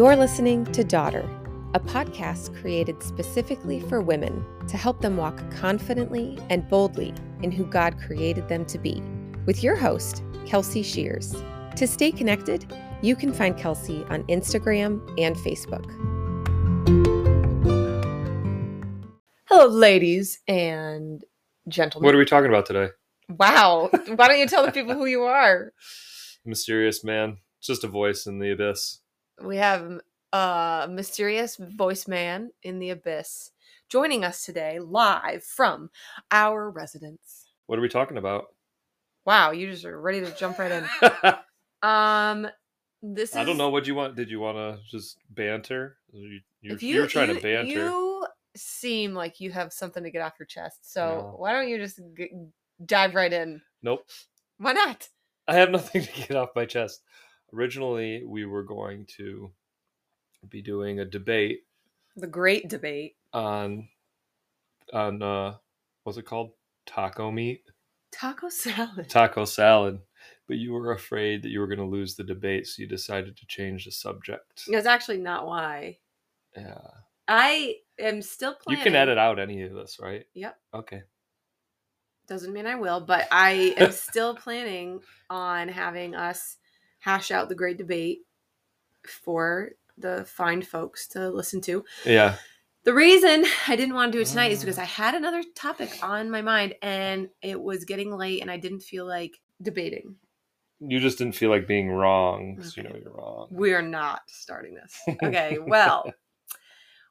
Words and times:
You're 0.00 0.16
listening 0.16 0.64
to 0.72 0.82
Daughter, 0.82 1.28
a 1.74 1.78
podcast 1.78 2.58
created 2.58 3.02
specifically 3.02 3.80
for 3.80 4.00
women 4.00 4.42
to 4.66 4.78
help 4.78 5.02
them 5.02 5.18
walk 5.18 5.38
confidently 5.50 6.38
and 6.48 6.66
boldly 6.70 7.12
in 7.42 7.52
who 7.52 7.66
God 7.66 7.98
created 8.00 8.48
them 8.48 8.64
to 8.64 8.78
be, 8.78 9.02
with 9.44 9.62
your 9.62 9.76
host, 9.76 10.22
Kelsey 10.46 10.82
Shears. 10.82 11.36
To 11.76 11.86
stay 11.86 12.12
connected, 12.12 12.74
you 13.02 13.14
can 13.14 13.30
find 13.30 13.58
Kelsey 13.58 14.02
on 14.04 14.22
Instagram 14.22 15.06
and 15.20 15.36
Facebook. 15.36 15.84
Hello, 19.50 19.66
ladies 19.66 20.40
and 20.48 21.22
gentlemen. 21.68 22.06
What 22.06 22.14
are 22.14 22.18
we 22.18 22.24
talking 22.24 22.48
about 22.48 22.64
today? 22.64 22.88
Wow. 23.28 23.90
Why 23.92 24.28
don't 24.28 24.38
you 24.38 24.46
tell 24.46 24.64
the 24.64 24.72
people 24.72 24.94
who 24.94 25.04
you 25.04 25.24
are? 25.24 25.74
Mysterious 26.46 27.04
man. 27.04 27.36
It's 27.58 27.66
just 27.66 27.84
a 27.84 27.88
voice 27.88 28.24
in 28.24 28.38
the 28.38 28.52
abyss. 28.52 29.00
We 29.42 29.56
have 29.56 30.00
a 30.32 30.86
mysterious 30.90 31.56
voice 31.56 32.06
man 32.06 32.50
in 32.62 32.78
the 32.78 32.90
abyss 32.90 33.50
joining 33.88 34.24
us 34.24 34.44
today 34.44 34.78
live 34.78 35.42
from 35.44 35.90
our 36.30 36.70
residence. 36.70 37.46
What 37.66 37.78
are 37.78 37.82
we 37.82 37.88
talking 37.88 38.16
about? 38.18 38.46
Wow, 39.24 39.50
you 39.52 39.70
just 39.70 39.84
are 39.84 40.00
ready 40.00 40.20
to 40.20 40.34
jump 40.36 40.58
right 40.58 40.72
in. 40.72 41.32
Um, 41.82 42.46
this 43.02 43.30
is, 43.30 43.36
I 43.36 43.44
don't 43.44 43.56
know 43.56 43.70
what 43.70 43.86
you 43.86 43.94
want. 43.94 44.14
Did 44.14 44.30
you 44.30 44.38
want 44.38 44.58
to 44.58 44.78
just 44.90 45.16
banter? 45.30 45.96
You, 46.12 46.40
you're, 46.60 46.76
you, 46.76 46.94
you're 46.94 47.06
trying 47.06 47.30
you- 47.30 47.36
to 47.36 47.40
banter. 47.40 47.70
You 47.70 48.26
seem 48.54 49.14
like 49.14 49.40
you 49.40 49.50
have 49.52 49.72
something 49.72 50.02
to 50.02 50.10
get 50.10 50.20
off 50.20 50.34
your 50.38 50.44
chest. 50.44 50.92
So 50.92 51.00
No. 51.06 51.34
why 51.38 51.52
don't 51.54 51.70
you 51.70 51.78
just 51.78 51.98
g- 52.18 52.30
dive 52.84 53.14
right 53.14 53.32
in? 53.32 53.62
Nope. 53.82 54.04
Why 54.58 54.74
not? 54.74 55.08
I 55.48 55.54
have 55.54 55.70
nothing 55.70 56.02
to 56.02 56.12
get 56.12 56.36
off 56.36 56.50
my 56.54 56.66
chest. 56.66 57.00
Originally, 57.52 58.24
we 58.24 58.44
were 58.46 58.62
going 58.62 59.06
to 59.16 59.50
be 60.48 60.62
doing 60.62 61.00
a 61.00 61.04
debate 61.04 61.60
The 62.16 62.26
great 62.26 62.68
debate. 62.68 63.16
on 63.32 63.88
on 64.92 65.22
uh 65.22 65.54
what's 66.04 66.18
it 66.18 66.24
called? 66.26 66.52
Taco 66.86 67.30
meat, 67.30 67.62
Taco 68.12 68.48
salad. 68.48 69.08
taco 69.08 69.44
salad. 69.44 70.00
But 70.48 70.56
you 70.58 70.72
were 70.72 70.92
afraid 70.92 71.42
that 71.42 71.50
you 71.50 71.60
were 71.60 71.68
going 71.68 71.78
to 71.78 71.84
lose 71.84 72.16
the 72.16 72.24
debate, 72.24 72.66
so 72.66 72.82
you 72.82 72.88
decided 72.88 73.36
to 73.36 73.46
change 73.46 73.84
the 73.84 73.92
subject. 73.92 74.64
That's 74.68 74.86
actually 74.86 75.18
not 75.18 75.46
why. 75.46 75.98
Yeah. 76.56 76.80
I 77.28 77.76
am 78.00 78.20
still 78.20 78.54
planning. 78.54 78.80
You 78.80 78.82
can 78.84 78.96
edit 78.96 79.16
out 79.16 79.38
any 79.38 79.62
of 79.62 79.72
this, 79.72 79.98
right? 80.02 80.24
Yep. 80.34 80.56
Okay. 80.74 81.02
Doesn't 82.26 82.52
mean 82.52 82.66
I 82.66 82.74
will, 82.74 83.00
but 83.00 83.28
I 83.30 83.74
am 83.76 83.92
still 84.08 84.34
planning 84.34 85.00
on 85.28 85.68
having 85.68 86.16
us 86.16 86.56
hash 87.00 87.30
out 87.30 87.48
the 87.48 87.54
great 87.54 87.78
debate 87.78 88.20
for 89.06 89.70
the 89.98 90.24
fine 90.28 90.62
folks 90.62 91.06
to 91.08 91.28
listen 91.30 91.60
to. 91.62 91.84
Yeah. 92.06 92.36
The 92.84 92.94
reason 92.94 93.44
I 93.68 93.76
didn't 93.76 93.94
want 93.94 94.12
to 94.12 94.18
do 94.18 94.22
it 94.22 94.26
tonight 94.28 94.52
is 94.52 94.60
mm. 94.60 94.62
because 94.62 94.78
I 94.78 94.84
had 94.84 95.14
another 95.14 95.42
topic 95.54 95.98
on 96.02 96.30
my 96.30 96.40
mind 96.40 96.74
and 96.80 97.28
it 97.42 97.60
was 97.60 97.84
getting 97.84 98.16
late 98.16 98.40
and 98.40 98.50
I 98.50 98.56
didn't 98.56 98.80
feel 98.80 99.06
like 99.06 99.38
debating. 99.60 100.16
You 100.80 100.98
just 100.98 101.18
didn't 101.18 101.34
feel 101.34 101.50
like 101.50 101.66
being 101.68 101.90
wrong, 101.90 102.56
'cause 102.56 102.74
you 102.74 102.82
Okay. 102.82 102.92
know 102.92 102.98
you're 103.02 103.12
wrong. 103.12 103.48
We're 103.50 103.82
not 103.82 104.22
starting 104.28 104.74
this. 104.74 104.98
Okay, 105.22 105.58
well, 105.58 106.10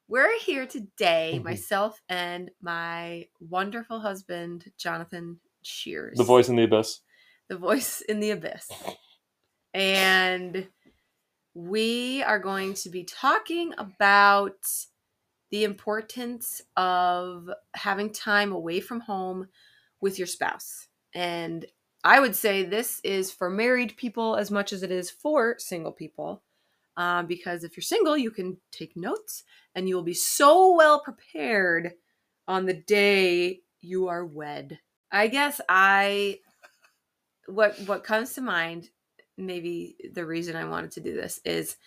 we're 0.08 0.40
here 0.40 0.66
today, 0.66 1.34
mm-hmm. 1.36 1.44
myself 1.44 2.02
and 2.10 2.50
my 2.62 3.28
wonderful 3.40 4.00
husband, 4.00 4.72
Jonathan 4.76 5.40
Shears. 5.62 6.18
The 6.18 6.24
voice 6.24 6.50
in 6.50 6.56
the 6.56 6.64
abyss. 6.64 7.02
the 7.48 7.58
voice 7.58 8.02
in 8.02 8.20
the 8.20 8.32
abyss. 8.32 8.72
And 9.74 10.68
we 11.54 12.24
are 12.24 12.40
going 12.40 12.74
to 12.76 12.90
be 12.90 13.04
talking 13.04 13.74
about 13.78 14.58
the 15.52 15.64
importance 15.64 16.62
of 16.78 17.50
having 17.74 18.12
time 18.12 18.52
away 18.52 18.80
from 18.80 19.02
home 19.02 19.48
with 20.02 20.18
your 20.18 20.28
spouse. 20.28 20.88
And 21.14 21.66
I 22.04 22.20
would 22.20 22.36
say 22.36 22.64
this 22.64 23.02
is 23.04 23.32
for 23.32 23.50
married 23.50 23.98
people 23.98 24.36
as 24.36 24.52
much 24.52 24.72
as 24.72 24.84
it 24.84 24.92
is 24.92 25.10
for 25.10 25.56
single 25.58 25.92
people. 25.92 26.44
Um, 26.98 27.28
because 27.28 27.64
if 27.64 27.76
you're 27.76 27.82
single, 27.82 28.18
you 28.18 28.30
can 28.30 28.58
take 28.72 28.96
notes 28.96 29.44
and 29.74 29.88
you 29.88 29.96
will 29.96 30.04
be 30.04 30.14
so 30.14 30.76
well 30.76 31.00
prepared 31.00 31.94
on 32.48 32.66
the 32.66 32.74
day 32.74 33.62
you 33.82 34.08
are 34.08 34.26
wed. 34.26 34.80
I 35.12 35.28
guess 35.28 35.62
I 35.70 36.40
what 37.48 37.80
what 37.86 38.04
comes 38.04 38.34
to 38.34 38.42
mind 38.42 38.90
maybe 39.40 39.96
the 40.14 40.26
reason 40.26 40.56
I 40.56 40.66
wanted 40.66 40.92
to 40.92 41.02
do 41.02 41.14
this 41.14 41.40
is 41.46 41.78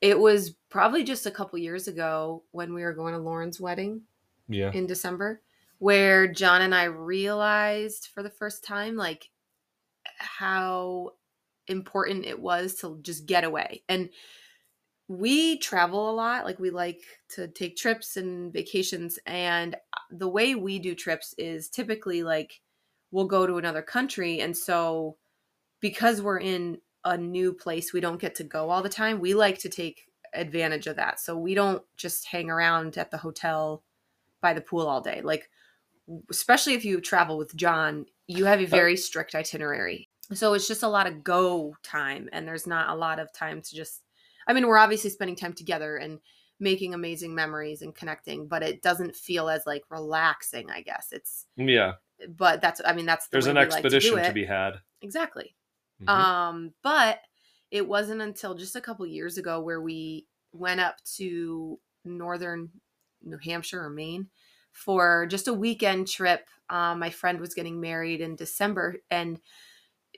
it 0.00 0.18
was 0.18 0.54
probably 0.68 1.04
just 1.04 1.26
a 1.26 1.30
couple 1.30 1.58
years 1.58 1.88
ago 1.88 2.44
when 2.52 2.74
we 2.74 2.82
were 2.82 2.92
going 2.94 3.14
to 3.14 3.20
Lauren's 3.20 3.60
wedding 3.60 4.02
Yeah. 4.48 4.70
in 4.72 4.86
December 4.86 5.40
where 5.78 6.26
John 6.26 6.62
and 6.62 6.74
I 6.74 6.84
realized 6.84 8.08
for 8.14 8.22
the 8.22 8.30
first 8.30 8.64
time 8.64 8.96
like 8.96 9.30
how 10.18 11.12
important 11.66 12.24
it 12.24 12.38
was 12.40 12.76
to 12.76 12.98
just 13.02 13.26
get 13.26 13.44
away. 13.44 13.82
And 13.88 14.10
we 15.08 15.58
travel 15.58 16.10
a 16.10 16.12
lot, 16.14 16.44
like 16.44 16.58
we 16.58 16.70
like 16.70 17.02
to 17.30 17.48
take 17.48 17.76
trips 17.76 18.16
and 18.16 18.52
vacations 18.52 19.18
and 19.26 19.76
the 20.10 20.28
way 20.28 20.54
we 20.54 20.78
do 20.78 20.94
trips 20.94 21.34
is 21.38 21.68
typically 21.68 22.22
like 22.22 22.60
we'll 23.12 23.26
go 23.26 23.46
to 23.46 23.56
another 23.58 23.82
country 23.82 24.40
and 24.40 24.56
so 24.56 25.16
because 25.80 26.22
we're 26.22 26.40
in 26.40 26.78
a 27.04 27.16
new 27.16 27.52
place 27.52 27.92
we 27.92 28.00
don't 28.00 28.20
get 28.20 28.34
to 28.34 28.44
go 28.44 28.68
all 28.70 28.82
the 28.82 28.88
time. 28.88 29.20
We 29.20 29.34
like 29.34 29.58
to 29.60 29.68
take 29.68 30.02
advantage 30.34 30.86
of 30.86 30.96
that. 30.96 31.20
So 31.20 31.36
we 31.36 31.54
don't 31.54 31.82
just 31.96 32.26
hang 32.26 32.50
around 32.50 32.98
at 32.98 33.10
the 33.10 33.16
hotel 33.16 33.82
by 34.40 34.52
the 34.52 34.60
pool 34.60 34.86
all 34.86 35.00
day. 35.00 35.20
Like 35.22 35.48
especially 36.30 36.74
if 36.74 36.84
you 36.84 37.00
travel 37.00 37.38
with 37.38 37.54
John, 37.56 38.06
you 38.26 38.44
have 38.44 38.60
a 38.60 38.64
oh. 38.64 38.66
very 38.66 38.96
strict 38.96 39.34
itinerary. 39.34 40.08
So 40.32 40.54
it's 40.54 40.68
just 40.68 40.82
a 40.82 40.88
lot 40.88 41.06
of 41.06 41.22
go 41.22 41.76
time 41.84 42.28
and 42.32 42.46
there's 42.46 42.66
not 42.66 42.90
a 42.90 42.98
lot 42.98 43.20
of 43.20 43.32
time 43.32 43.62
to 43.62 43.76
just 43.76 44.02
I 44.48 44.52
mean, 44.52 44.66
we're 44.66 44.78
obviously 44.78 45.10
spending 45.10 45.36
time 45.36 45.52
together 45.54 45.96
and 45.96 46.20
making 46.60 46.94
amazing 46.94 47.34
memories 47.34 47.82
and 47.82 47.94
connecting, 47.94 48.46
but 48.46 48.62
it 48.62 48.80
doesn't 48.80 49.16
feel 49.16 49.48
as 49.48 49.66
like 49.66 49.82
relaxing, 49.90 50.70
I 50.70 50.82
guess. 50.82 51.08
It's 51.12 51.46
Yeah. 51.56 51.94
but 52.28 52.60
that's 52.60 52.80
I 52.84 52.92
mean, 52.92 53.06
that's 53.06 53.26
the 53.26 53.32
There's 53.32 53.46
an 53.46 53.54
we 53.54 53.60
like 53.60 53.70
to 53.70 53.76
expedition 53.76 54.22
to, 54.22 54.32
be 54.32 54.44
had. 54.44 54.80
Exactly. 55.02 55.54
Mhm. 56.00 56.26
Um, 56.30 56.74
but 56.82 57.20
it 57.70 57.86
wasn't 57.88 58.22
until 58.22 58.54
just 58.54 58.76
a 58.76 58.80
couple 58.80 59.06
years 59.06 59.38
ago 59.38 59.60
where 59.60 59.80
we 59.80 60.26
went 60.52 60.80
up 60.80 61.02
to 61.16 61.80
northern 62.04 62.70
New 63.22 63.38
Hampshire 63.38 63.84
or 63.84 63.90
Maine 63.90 64.30
for 64.72 65.26
just 65.26 65.48
a 65.48 65.54
weekend 65.54 66.08
trip. 66.08 66.48
Um, 66.70 66.98
my 67.00 67.10
friend 67.10 67.40
was 67.40 67.54
getting 67.54 67.80
married 67.80 68.20
in 68.20 68.36
December 68.36 68.96
and 69.10 69.40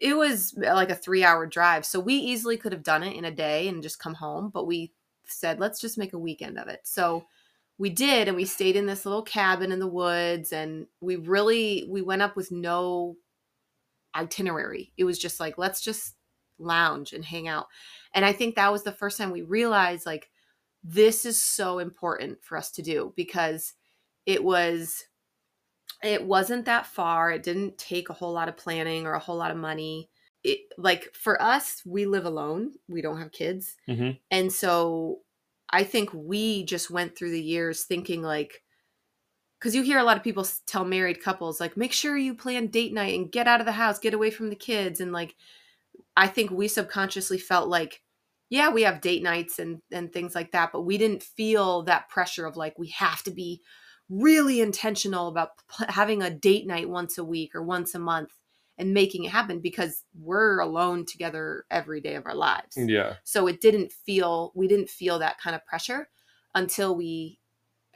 it 0.01 0.17
was 0.17 0.55
like 0.57 0.91
a 0.91 0.95
three 0.95 1.25
hour 1.25 1.47
drive. 1.47 1.85
So 1.85 2.01
we 2.01 2.15
easily 2.15 2.57
could 2.57 2.73
have 2.73 2.83
done 2.83 3.03
it 3.03 3.17
in 3.17 3.25
a 3.25 3.31
day 3.35 3.69
and 3.69 3.83
just 3.83 3.99
come 3.99 4.15
home, 4.15 4.51
but 4.51 4.67
we 4.67 4.93
said, 5.27 5.59
let's 5.61 5.81
just 5.81 5.99
make 5.99 6.13
a 6.13 6.19
weekend 6.19 6.59
of 6.59 6.69
it. 6.69 6.81
So 6.85 7.27
we 7.79 7.91
did, 7.91 8.29
and 8.29 8.37
we 8.37 8.45
stayed 8.45 8.77
in 8.77 8.87
this 8.87 9.07
little 9.07 9.23
cabin 9.23 9.73
in 9.73 9.79
the 9.79 9.87
woods, 9.89 10.53
and 10.53 10.87
we 11.01 11.17
really 11.17 11.87
we 11.89 12.03
went 12.03 12.23
up 12.23 12.37
with 12.37 12.51
no 12.51 13.17
itinerary. 14.15 14.93
It 14.97 15.05
was 15.05 15.19
just 15.19 15.41
like, 15.41 15.59
let's 15.59 15.81
just 15.81 16.17
lounge 16.59 17.13
and 17.13 17.25
hang 17.25 17.49
out. 17.49 17.67
And 18.15 18.25
I 18.25 18.33
think 18.33 18.57
that 18.57 18.73
was 18.73 18.83
the 18.83 18.93
first 18.93 19.19
time 19.19 19.31
we 19.31 19.43
realized 19.43 20.07
like 20.07 20.31
this 20.83 21.25
is 21.25 21.43
so 21.43 21.79
important 21.79 22.43
for 22.45 22.57
us 22.57 22.71
to 22.73 22.83
do 22.83 23.13
because 23.17 23.75
it 24.27 24.43
was 24.43 25.05
it 26.03 26.25
wasn't 26.25 26.65
that 26.67 26.87
far. 26.87 27.31
It 27.33 27.43
didn't 27.43 27.79
take 27.79 28.09
a 28.09 28.13
whole 28.15 28.33
lot 28.33 28.49
of 28.49 28.57
planning 28.57 29.07
or 29.07 29.15
a 29.15 29.19
whole 29.19 29.37
lot 29.37 29.51
of 29.51 29.57
money. 29.57 30.11
It 30.45 30.61
like 30.79 31.13
for 31.15 31.41
us, 31.43 31.83
we 31.85 32.07
live 32.07 32.25
alone. 32.25 32.75
We 32.89 33.03
don't 33.03 33.19
have 33.19 33.33
kids. 33.33 33.77
Mhm. 33.89 34.19
And 34.31 34.53
so 34.53 35.23
I 35.71 35.85
think 35.85 36.11
we 36.15 36.65
just 36.65 36.91
went 36.91 37.17
through 37.17 37.33
the 37.33 37.43
years 37.43 37.85
thinking 37.85 38.23
like 38.23 38.63
because 39.59 39.75
you 39.75 39.83
hear 39.83 39.99
a 39.99 40.05
lot 40.05 40.17
of 40.17 40.23
people 40.23 40.47
tell 40.67 40.85
married 40.85 41.23
couples 41.23 41.61
like 41.61 41.77
make 41.77 41.93
sure 41.93 42.17
you 42.17 42.35
plan 42.35 42.67
date 42.69 42.93
night 42.93 43.15
and 43.19 43.33
get 43.33 43.49
out 43.49 43.61
of 43.61 43.67
the 43.67 43.73
house 43.73 43.99
get 43.99 44.15
away 44.15 44.31
from 44.31 44.51
the 44.51 44.57
kids 44.57 45.01
and 45.01 45.13
like 45.13 45.35
i 46.17 46.27
think 46.27 46.51
we 46.51 46.69
subconsciously 46.69 47.39
felt 47.39 47.69
like 47.69 48.03
yeah 48.51 48.71
we 48.71 48.83
have 48.83 49.01
date 49.01 49.23
nights 49.23 49.59
and 49.59 49.81
and 49.93 50.13
things 50.13 50.35
like 50.35 50.53
that 50.53 50.71
but 50.73 50.83
we 50.83 50.99
didn't 50.99 51.23
feel 51.23 51.83
that 51.83 52.09
pressure 52.09 52.47
of 52.47 52.57
like 52.57 52.79
we 52.79 52.89
have 52.89 53.23
to 53.23 53.31
be 53.31 53.61
really 54.09 54.61
intentional 54.61 55.29
about 55.29 55.51
p- 55.77 55.85
having 55.89 56.23
a 56.23 56.31
date 56.31 56.67
night 56.67 56.89
once 56.89 57.19
a 57.19 57.25
week 57.25 57.55
or 57.55 57.63
once 57.63 57.95
a 57.95 57.99
month 57.99 58.31
and 58.79 58.95
making 58.95 59.25
it 59.25 59.31
happen 59.33 59.59
because 59.61 60.05
we're 60.19 60.61
alone 60.61 61.05
together 61.05 61.65
every 61.71 62.01
day 62.01 62.15
of 62.15 62.25
our 62.25 62.35
lives 62.35 62.77
Yeah. 62.77 63.15
so 63.25 63.47
it 63.47 63.61
didn't 63.61 63.93
feel 63.93 64.53
we 64.55 64.67
didn't 64.69 64.89
feel 64.89 65.19
that 65.19 65.39
kind 65.41 65.55
of 65.55 65.65
pressure 65.67 66.09
until 66.55 66.97
we 66.97 67.38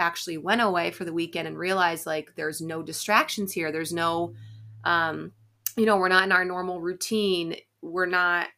actually 0.03 0.37
went 0.37 0.61
away 0.61 0.91
for 0.91 1.05
the 1.05 1.13
weekend 1.13 1.49
and 1.49 1.59
realized 1.59 2.07
like 2.07 2.33
there's 2.37 2.61
no 2.61 2.83
distractions 2.83 3.53
here 3.53 3.73
there's 3.73 3.93
no 3.93 4.35
um 4.85 5.33
you 5.77 5.87
know 5.87 5.97
we're 5.97 6.09
not 6.09 6.25
in 6.25 6.33
our 6.33 6.45
normal 6.45 6.81
routine 6.81 7.57
we're 7.81 8.07
not 8.07 8.49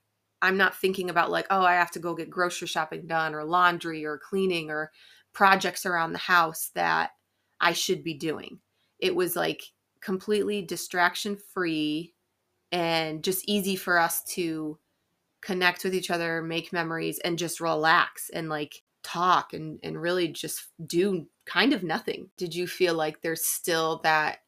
I'm 0.44 0.58
not 0.58 0.76
thinking 0.76 1.08
about 1.08 1.30
like, 1.30 1.46
oh, 1.48 1.62
I 1.62 1.72
have 1.72 1.90
to 1.92 1.98
go 1.98 2.14
get 2.14 2.28
grocery 2.28 2.68
shopping 2.68 3.06
done 3.06 3.34
or 3.34 3.44
laundry 3.44 4.04
or 4.04 4.18
cleaning 4.18 4.68
or 4.68 4.92
projects 5.32 5.86
around 5.86 6.12
the 6.12 6.18
house 6.18 6.70
that 6.74 7.12
I 7.62 7.72
should 7.72 8.04
be 8.04 8.12
doing. 8.12 8.58
It 8.98 9.16
was 9.16 9.36
like 9.36 9.62
completely 10.02 10.60
distraction 10.60 11.38
free 11.54 12.12
and 12.70 13.24
just 13.24 13.48
easy 13.48 13.74
for 13.74 13.98
us 13.98 14.22
to 14.34 14.78
connect 15.40 15.82
with 15.82 15.94
each 15.94 16.10
other, 16.10 16.42
make 16.42 16.74
memories, 16.74 17.18
and 17.24 17.38
just 17.38 17.58
relax 17.58 18.28
and 18.28 18.50
like 18.50 18.82
talk 19.04 19.52
and, 19.52 19.78
and 19.82 20.00
really 20.00 20.28
just 20.28 20.66
do 20.84 21.26
kind 21.46 21.72
of 21.72 21.84
nothing. 21.84 22.30
Did 22.36 22.54
you 22.54 22.66
feel 22.66 22.94
like 22.94 23.20
there's 23.20 23.44
still 23.44 24.00
that 24.02 24.38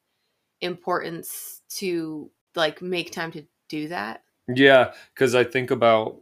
importance 0.60 1.62
to 1.68 2.30
like 2.56 2.82
make 2.82 3.12
time 3.12 3.30
to 3.32 3.44
do 3.68 3.88
that? 3.88 4.24
Yeah, 4.48 4.92
because 5.14 5.34
I 5.34 5.44
think 5.44 5.70
about 5.70 6.16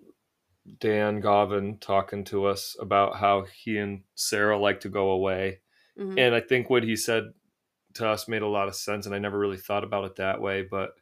Dan 0.81 1.23
Govin 1.23 1.81
talking 1.81 2.25
to 2.25 2.47
us 2.47 2.77
about 2.81 3.17
how 3.17 3.43
he 3.43 3.79
and 3.79 4.03
Sarah 4.15 4.59
like 4.59 4.81
to 4.81 4.89
go 4.89 5.11
away. 5.11 5.61
Mm-hmm. 5.99 6.19
And 6.19 6.35
I 6.35 6.41
think 6.41 6.69
what 6.69 6.83
he 6.83 6.97
said 6.97 7.33
to 7.95 8.09
us 8.09 8.27
made 8.27 8.43
a 8.43 8.49
lot 8.49 8.69
of 8.69 8.75
sense. 8.75 9.07
And 9.07 9.15
I 9.15 9.19
never 9.19 9.39
really 9.39 9.59
thought 9.59 9.85
about 9.85 10.05
it 10.05 10.17
that 10.17 10.41
way. 10.41 10.63
But 10.69 10.95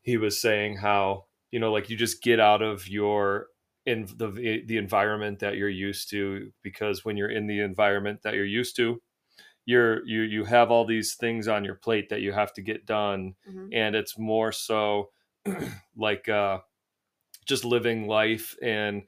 he 0.00 0.16
was 0.16 0.40
saying 0.40 0.78
how, 0.78 1.26
you 1.50 1.60
know, 1.60 1.70
like 1.70 1.90
you 1.90 1.96
just 1.96 2.22
get 2.22 2.40
out 2.40 2.62
of 2.62 2.88
your 2.88 3.48
in 3.88 4.06
the 4.16 4.62
the 4.66 4.76
environment 4.76 5.38
that 5.38 5.56
you're 5.56 5.68
used 5.68 6.10
to 6.10 6.52
because 6.62 7.06
when 7.06 7.16
you're 7.16 7.30
in 7.30 7.46
the 7.46 7.60
environment 7.60 8.20
that 8.22 8.34
you're 8.34 8.44
used 8.44 8.76
to 8.76 9.00
you're 9.64 10.06
you 10.06 10.20
you 10.20 10.44
have 10.44 10.70
all 10.70 10.84
these 10.84 11.14
things 11.14 11.48
on 11.48 11.64
your 11.64 11.74
plate 11.74 12.10
that 12.10 12.20
you 12.20 12.30
have 12.30 12.52
to 12.52 12.60
get 12.60 12.84
done 12.84 13.34
mm-hmm. 13.48 13.68
and 13.72 13.96
it's 13.96 14.18
more 14.18 14.52
so 14.52 15.08
like 15.96 16.28
uh 16.28 16.58
just 17.46 17.64
living 17.64 18.06
life 18.06 18.54
and 18.60 19.04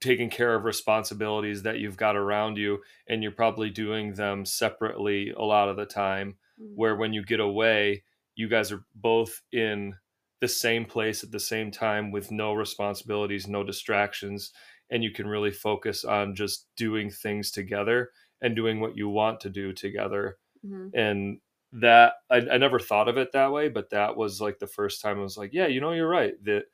taking 0.00 0.30
care 0.30 0.54
of 0.54 0.64
responsibilities 0.64 1.64
that 1.64 1.80
you've 1.80 1.96
got 1.96 2.16
around 2.16 2.56
you 2.56 2.78
and 3.08 3.20
you're 3.20 3.32
probably 3.32 3.68
doing 3.68 4.14
them 4.14 4.44
separately 4.44 5.30
a 5.36 5.42
lot 5.42 5.68
of 5.68 5.76
the 5.76 5.86
time 5.86 6.36
mm-hmm. 6.60 6.72
where 6.76 6.94
when 6.94 7.12
you 7.12 7.24
get 7.24 7.40
away 7.40 8.04
you 8.36 8.48
guys 8.48 8.70
are 8.70 8.84
both 8.94 9.42
in 9.50 9.94
the 10.40 10.48
same 10.48 10.84
place 10.84 11.22
at 11.22 11.30
the 11.30 11.40
same 11.40 11.70
time 11.70 12.10
with 12.10 12.30
no 12.30 12.54
responsibilities, 12.54 13.46
no 13.46 13.62
distractions, 13.62 14.52
and 14.90 15.04
you 15.04 15.10
can 15.10 15.26
really 15.26 15.50
focus 15.50 16.04
on 16.04 16.34
just 16.34 16.66
doing 16.76 17.10
things 17.10 17.50
together 17.50 18.10
and 18.40 18.56
doing 18.56 18.80
what 18.80 18.96
you 18.96 19.08
want 19.08 19.40
to 19.40 19.50
do 19.50 19.72
together. 19.72 20.38
Mm-hmm. 20.66 20.98
And 20.98 21.38
that 21.72 22.14
I, 22.30 22.36
I 22.36 22.58
never 22.58 22.78
thought 22.78 23.08
of 23.08 23.16
it 23.16 23.32
that 23.32 23.52
way, 23.52 23.68
but 23.68 23.90
that 23.90 24.16
was 24.16 24.40
like 24.40 24.58
the 24.58 24.66
first 24.66 25.00
time 25.00 25.18
I 25.18 25.22
was 25.22 25.36
like, 25.36 25.50
yeah, 25.52 25.66
you 25.66 25.80
know, 25.80 25.92
you're 25.92 26.08
right. 26.08 26.34
That 26.44 26.64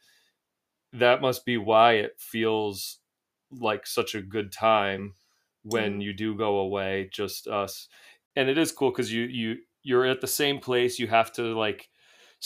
that 0.92 1.20
must 1.20 1.44
be 1.44 1.58
why 1.58 1.94
it 1.94 2.12
feels 2.18 2.98
like 3.50 3.86
such 3.86 4.14
a 4.14 4.22
good 4.22 4.52
time 4.52 5.14
when 5.64 5.92
mm-hmm. 5.92 6.00
you 6.00 6.12
do 6.14 6.34
go 6.34 6.58
away, 6.58 7.10
just 7.12 7.46
us. 7.46 7.88
And 8.36 8.48
it 8.48 8.56
is 8.56 8.72
cool 8.72 8.90
because 8.90 9.12
you 9.12 9.24
you 9.24 9.56
you're 9.82 10.06
at 10.06 10.20
the 10.20 10.26
same 10.26 10.58
place. 10.58 10.98
You 10.98 11.08
have 11.08 11.32
to 11.34 11.42
like 11.56 11.88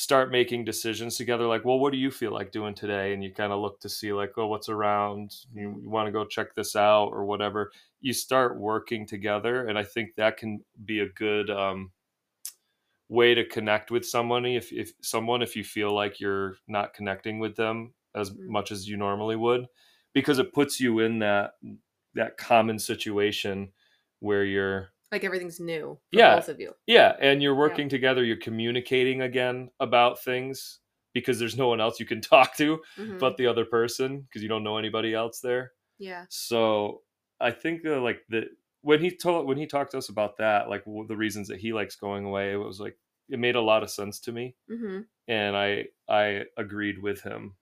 start 0.01 0.31
making 0.31 0.65
decisions 0.65 1.19
together 1.19 1.47
like 1.47 1.63
well 1.67 1.79
what 1.79 1.93
do 1.93 1.99
you 1.99 2.11
feel 2.11 2.33
like 2.33 2.51
doing 2.51 2.75
today? 2.75 3.13
And 3.13 3.23
you 3.23 3.35
kind 3.35 3.53
of 3.53 3.61
look 3.61 3.81
to 3.81 3.89
see 3.89 4.15
like 4.15 4.33
oh 4.39 4.47
what's 4.47 4.71
around? 4.71 5.35
You, 5.53 5.79
you 5.83 5.91
want 5.91 6.07
to 6.07 6.13
go 6.13 6.25
check 6.25 6.55
this 6.55 6.75
out 6.75 7.09
or 7.09 7.27
whatever. 7.27 7.71
You 8.01 8.15
start 8.15 8.59
working 8.59 9.07
together 9.07 9.67
and 9.67 9.79
i 9.79 9.85
think 9.85 10.15
that 10.15 10.39
can 10.39 10.65
be 10.87 11.01
a 11.01 11.09
good 11.11 11.51
um, 11.51 11.91
way 13.11 13.35
to 13.35 13.45
connect 13.45 13.91
with 13.91 14.07
someone 14.07 14.47
if, 14.47 14.73
if 14.73 14.93
someone 15.03 15.43
if 15.43 15.55
you 15.55 15.65
feel 15.65 15.93
like 15.93 16.19
you're 16.19 16.55
not 16.67 16.95
connecting 16.95 17.39
with 17.39 17.57
them 17.57 17.93
as 18.15 18.31
mm-hmm. 18.31 18.51
much 18.51 18.71
as 18.71 18.89
you 18.89 18.97
normally 18.97 19.37
would 19.37 19.67
because 20.15 20.39
it 20.39 20.55
puts 20.55 20.81
you 20.81 21.01
in 21.01 21.19
that 21.19 21.53
that 22.15 22.39
common 22.39 22.79
situation 22.79 23.71
where 24.21 24.45
you're 24.45 24.93
like 25.13 25.25
everything's 25.25 25.61
new 25.61 25.99
yeah 26.13 26.37
both 26.37 26.49
of 26.49 26.61
you 26.61 26.73
yeah 26.87 27.15
and 27.21 27.43
you're 27.43 27.55
working 27.55 27.87
yeah. 27.87 27.91
together 27.91 28.25
you're 28.25 28.37
communicating 28.37 29.23
again 29.23 29.71
about 29.81 30.23
things 30.23 30.81
because 31.13 31.39
there's 31.39 31.57
no 31.57 31.69
one 31.69 31.81
else 31.81 31.99
you 31.99 32.07
can 32.07 32.21
talk 32.21 32.57
to 32.57 32.81
mm-hmm. 32.99 33.19
but 33.19 33.37
the 33.37 33.47
other 33.47 33.65
person 33.65 34.21
because 34.21 34.43
you 34.43 34.49
don't 34.49 34.65
know 34.65 34.77
anybody 34.77 35.15
else 35.15 35.41
there 35.41 35.73
yeah 35.99 36.25
so 36.29 37.03
i 37.41 37.51
think 37.51 37.85
uh, 37.87 38.01
like 38.01 38.21
the 38.29 38.45
when 38.83 39.01
he 39.01 39.11
told 39.11 39.47
when 39.47 39.59
he 39.59 39.67
talked 39.67 39.93
to 39.93 39.99
us 39.99 40.09
about 40.09 40.39
that 40.39 40.69
like 40.69 40.85
the 41.09 41.17
reasons 41.17 41.49
that 41.49 41.61
he 41.61 41.73
likes 41.73 41.97
going 41.97 42.25
away 42.25 42.53
it 42.53 42.57
was 42.57 42.81
like 42.81 42.97
it 43.29 43.39
made 43.39 43.57
a 43.57 43.61
lot 43.61 43.83
of 43.83 43.91
sense 43.91 44.19
to 44.21 44.33
me 44.33 44.55
mm-hmm. 44.71 45.01
and 45.29 45.57
i 45.57 45.85
i 46.09 46.43
agreed 46.57 47.01
with 47.03 47.23
him 47.23 47.55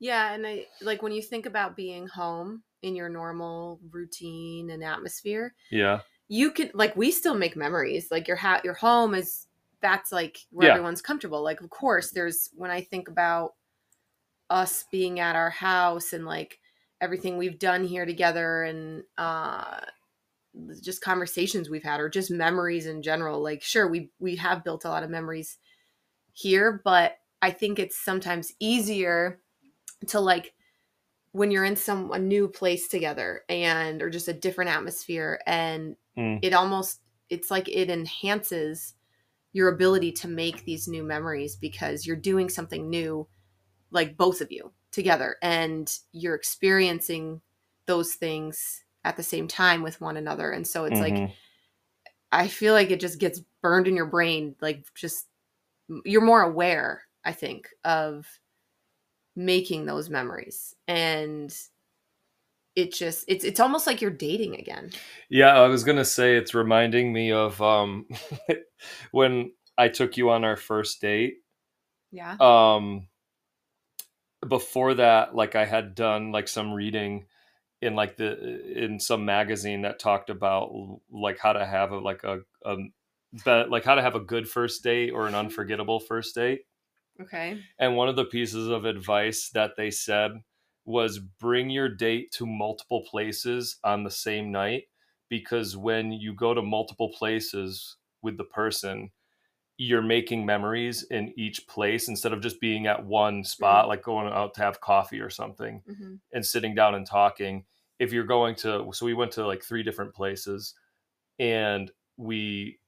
yeah 0.00 0.32
and 0.32 0.46
i 0.46 0.64
like 0.82 1.02
when 1.02 1.12
you 1.12 1.22
think 1.22 1.46
about 1.46 1.76
being 1.76 2.06
home 2.06 2.62
in 2.82 2.96
your 2.96 3.08
normal 3.08 3.80
routine 3.90 4.70
and 4.70 4.82
atmosphere 4.82 5.54
yeah 5.70 6.00
you 6.28 6.50
can 6.50 6.70
like 6.74 6.96
we 6.96 7.10
still 7.10 7.34
make 7.34 7.56
memories. 7.56 8.10
Like 8.10 8.28
your 8.28 8.36
hat, 8.36 8.64
your 8.64 8.74
home 8.74 9.14
is 9.14 9.46
that's 9.80 10.12
like 10.12 10.38
where 10.50 10.68
yeah. 10.68 10.74
everyone's 10.74 11.02
comfortable. 11.02 11.42
Like 11.42 11.60
of 11.60 11.70
course, 11.70 12.10
there's 12.10 12.50
when 12.54 12.70
I 12.70 12.80
think 12.80 13.08
about 13.08 13.54
us 14.50 14.84
being 14.90 15.20
at 15.20 15.36
our 15.36 15.50
house 15.50 16.12
and 16.12 16.24
like 16.24 16.58
everything 17.00 17.36
we've 17.36 17.58
done 17.58 17.84
here 17.84 18.06
together 18.06 18.62
and 18.62 19.02
uh 19.18 19.80
just 20.80 21.02
conversations 21.02 21.68
we've 21.68 21.82
had 21.82 22.00
or 22.00 22.08
just 22.08 22.30
memories 22.30 22.86
in 22.86 23.02
general 23.02 23.42
like 23.42 23.62
sure 23.62 23.88
we 23.88 24.10
we 24.20 24.36
have 24.36 24.62
built 24.62 24.84
a 24.84 24.88
lot 24.88 25.02
of 25.02 25.10
memories 25.10 25.58
here 26.32 26.80
but 26.84 27.18
i 27.42 27.50
think 27.50 27.78
it's 27.78 27.98
sometimes 27.98 28.52
easier 28.60 29.40
to 30.06 30.20
like 30.20 30.54
when 31.32 31.50
you're 31.50 31.64
in 31.64 31.74
some 31.74 32.12
a 32.12 32.18
new 32.18 32.46
place 32.46 32.86
together 32.86 33.42
and 33.48 34.00
or 34.00 34.08
just 34.08 34.28
a 34.28 34.32
different 34.32 34.70
atmosphere 34.70 35.40
and 35.46 35.96
mm. 36.18 36.38
it 36.42 36.52
almost 36.52 37.00
it's 37.30 37.50
like 37.50 37.68
it 37.68 37.90
enhances 37.90 38.94
your 39.52 39.68
ability 39.68 40.12
to 40.12 40.28
make 40.28 40.64
these 40.64 40.88
new 40.88 41.02
memories 41.02 41.56
because 41.56 42.06
you're 42.06 42.16
doing 42.16 42.48
something 42.48 42.90
new 42.90 43.26
like 43.90 44.16
both 44.16 44.40
of 44.40 44.50
you 44.50 44.72
together 44.90 45.36
and 45.42 45.98
you're 46.12 46.34
experiencing 46.34 47.40
those 47.86 48.14
things 48.14 48.84
at 49.04 49.16
the 49.16 49.22
same 49.22 49.48
time 49.48 49.82
with 49.82 50.00
one 50.00 50.16
another 50.16 50.50
and 50.50 50.66
so 50.66 50.84
it's 50.84 50.98
mm-hmm. 50.98 51.22
like 51.22 51.30
i 52.32 52.48
feel 52.48 52.74
like 52.74 52.90
it 52.90 53.00
just 53.00 53.18
gets 53.18 53.40
burned 53.62 53.86
in 53.86 53.96
your 53.96 54.06
brain 54.06 54.54
like 54.60 54.84
just 54.94 55.26
you're 56.04 56.24
more 56.24 56.42
aware 56.42 57.02
i 57.24 57.32
think 57.32 57.68
of 57.84 58.26
making 59.36 59.84
those 59.84 60.08
memories 60.08 60.74
and 60.88 61.56
it 62.76 62.92
just 62.92 63.24
it's 63.28 63.44
it's 63.44 63.60
almost 63.60 63.86
like 63.86 64.00
you're 64.00 64.10
dating 64.10 64.56
again. 64.56 64.90
Yeah, 65.28 65.54
I 65.56 65.68
was 65.68 65.84
gonna 65.84 66.04
say 66.04 66.36
it's 66.36 66.54
reminding 66.54 67.12
me 67.12 67.32
of 67.32 67.60
um 67.62 68.06
when 69.12 69.52
I 69.78 69.88
took 69.88 70.16
you 70.16 70.30
on 70.30 70.44
our 70.44 70.56
first 70.56 71.00
date. 71.00 71.34
Yeah. 72.10 72.36
Um 72.40 73.08
before 74.46 74.94
that, 74.94 75.34
like 75.34 75.54
I 75.54 75.64
had 75.64 75.94
done 75.94 76.32
like 76.32 76.48
some 76.48 76.72
reading 76.72 77.26
in 77.80 77.94
like 77.94 78.16
the 78.16 78.82
in 78.84 78.98
some 78.98 79.24
magazine 79.24 79.82
that 79.82 79.98
talked 79.98 80.30
about 80.30 80.72
like 81.10 81.38
how 81.38 81.52
to 81.52 81.64
have 81.64 81.92
a 81.92 81.98
like 81.98 82.24
a, 82.24 82.40
a 82.64 82.76
like 83.68 83.84
how 83.84 83.94
to 83.94 84.02
have 84.02 84.14
a 84.14 84.20
good 84.20 84.48
first 84.48 84.82
date 84.82 85.10
or 85.10 85.26
an 85.26 85.34
unforgettable 85.34 86.00
first 86.00 86.34
date. 86.34 86.62
Okay. 87.20 87.60
And 87.78 87.96
one 87.96 88.08
of 88.08 88.16
the 88.16 88.24
pieces 88.24 88.68
of 88.68 88.84
advice 88.84 89.50
that 89.50 89.76
they 89.76 89.90
said 89.90 90.32
was 90.84 91.18
bring 91.18 91.70
your 91.70 91.88
date 91.88 92.30
to 92.32 92.46
multiple 92.46 93.04
places 93.10 93.76
on 93.84 94.04
the 94.04 94.10
same 94.10 94.52
night 94.52 94.84
because 95.28 95.76
when 95.76 96.12
you 96.12 96.34
go 96.34 96.52
to 96.54 96.62
multiple 96.62 97.10
places 97.16 97.96
with 98.22 98.36
the 98.36 98.44
person 98.44 99.10
you're 99.76 100.02
making 100.02 100.46
memories 100.46 101.02
in 101.10 101.32
each 101.36 101.66
place 101.66 102.08
instead 102.08 102.32
of 102.32 102.40
just 102.40 102.60
being 102.60 102.86
at 102.86 103.04
one 103.04 103.42
spot 103.42 103.82
mm-hmm. 103.82 103.88
like 103.88 104.02
going 104.02 104.28
out 104.28 104.54
to 104.54 104.60
have 104.60 104.80
coffee 104.80 105.20
or 105.20 105.30
something 105.30 105.82
mm-hmm. 105.88 106.14
and 106.32 106.46
sitting 106.46 106.74
down 106.74 106.94
and 106.94 107.06
talking 107.06 107.64
if 107.98 108.12
you're 108.12 108.24
going 108.24 108.54
to 108.54 108.88
so 108.92 109.06
we 109.06 109.14
went 109.14 109.32
to 109.32 109.46
like 109.46 109.64
three 109.64 109.82
different 109.82 110.14
places 110.14 110.74
and 111.38 111.90
we 112.16 112.78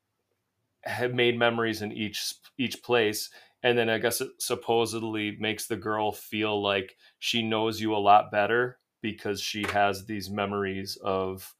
had 0.84 1.14
made 1.14 1.38
memories 1.38 1.82
in 1.82 1.90
each 1.90 2.34
each 2.58 2.82
place 2.82 3.30
and 3.66 3.76
then 3.76 3.90
I 3.90 3.98
guess 3.98 4.20
it 4.20 4.30
supposedly 4.38 5.36
makes 5.40 5.66
the 5.66 5.74
girl 5.74 6.12
feel 6.12 6.62
like 6.62 6.96
she 7.18 7.42
knows 7.42 7.80
you 7.80 7.96
a 7.96 7.98
lot 7.98 8.30
better 8.30 8.78
because 9.02 9.40
she 9.40 9.64
has 9.64 10.04
these 10.04 10.30
memories 10.30 10.96
of 11.02 11.52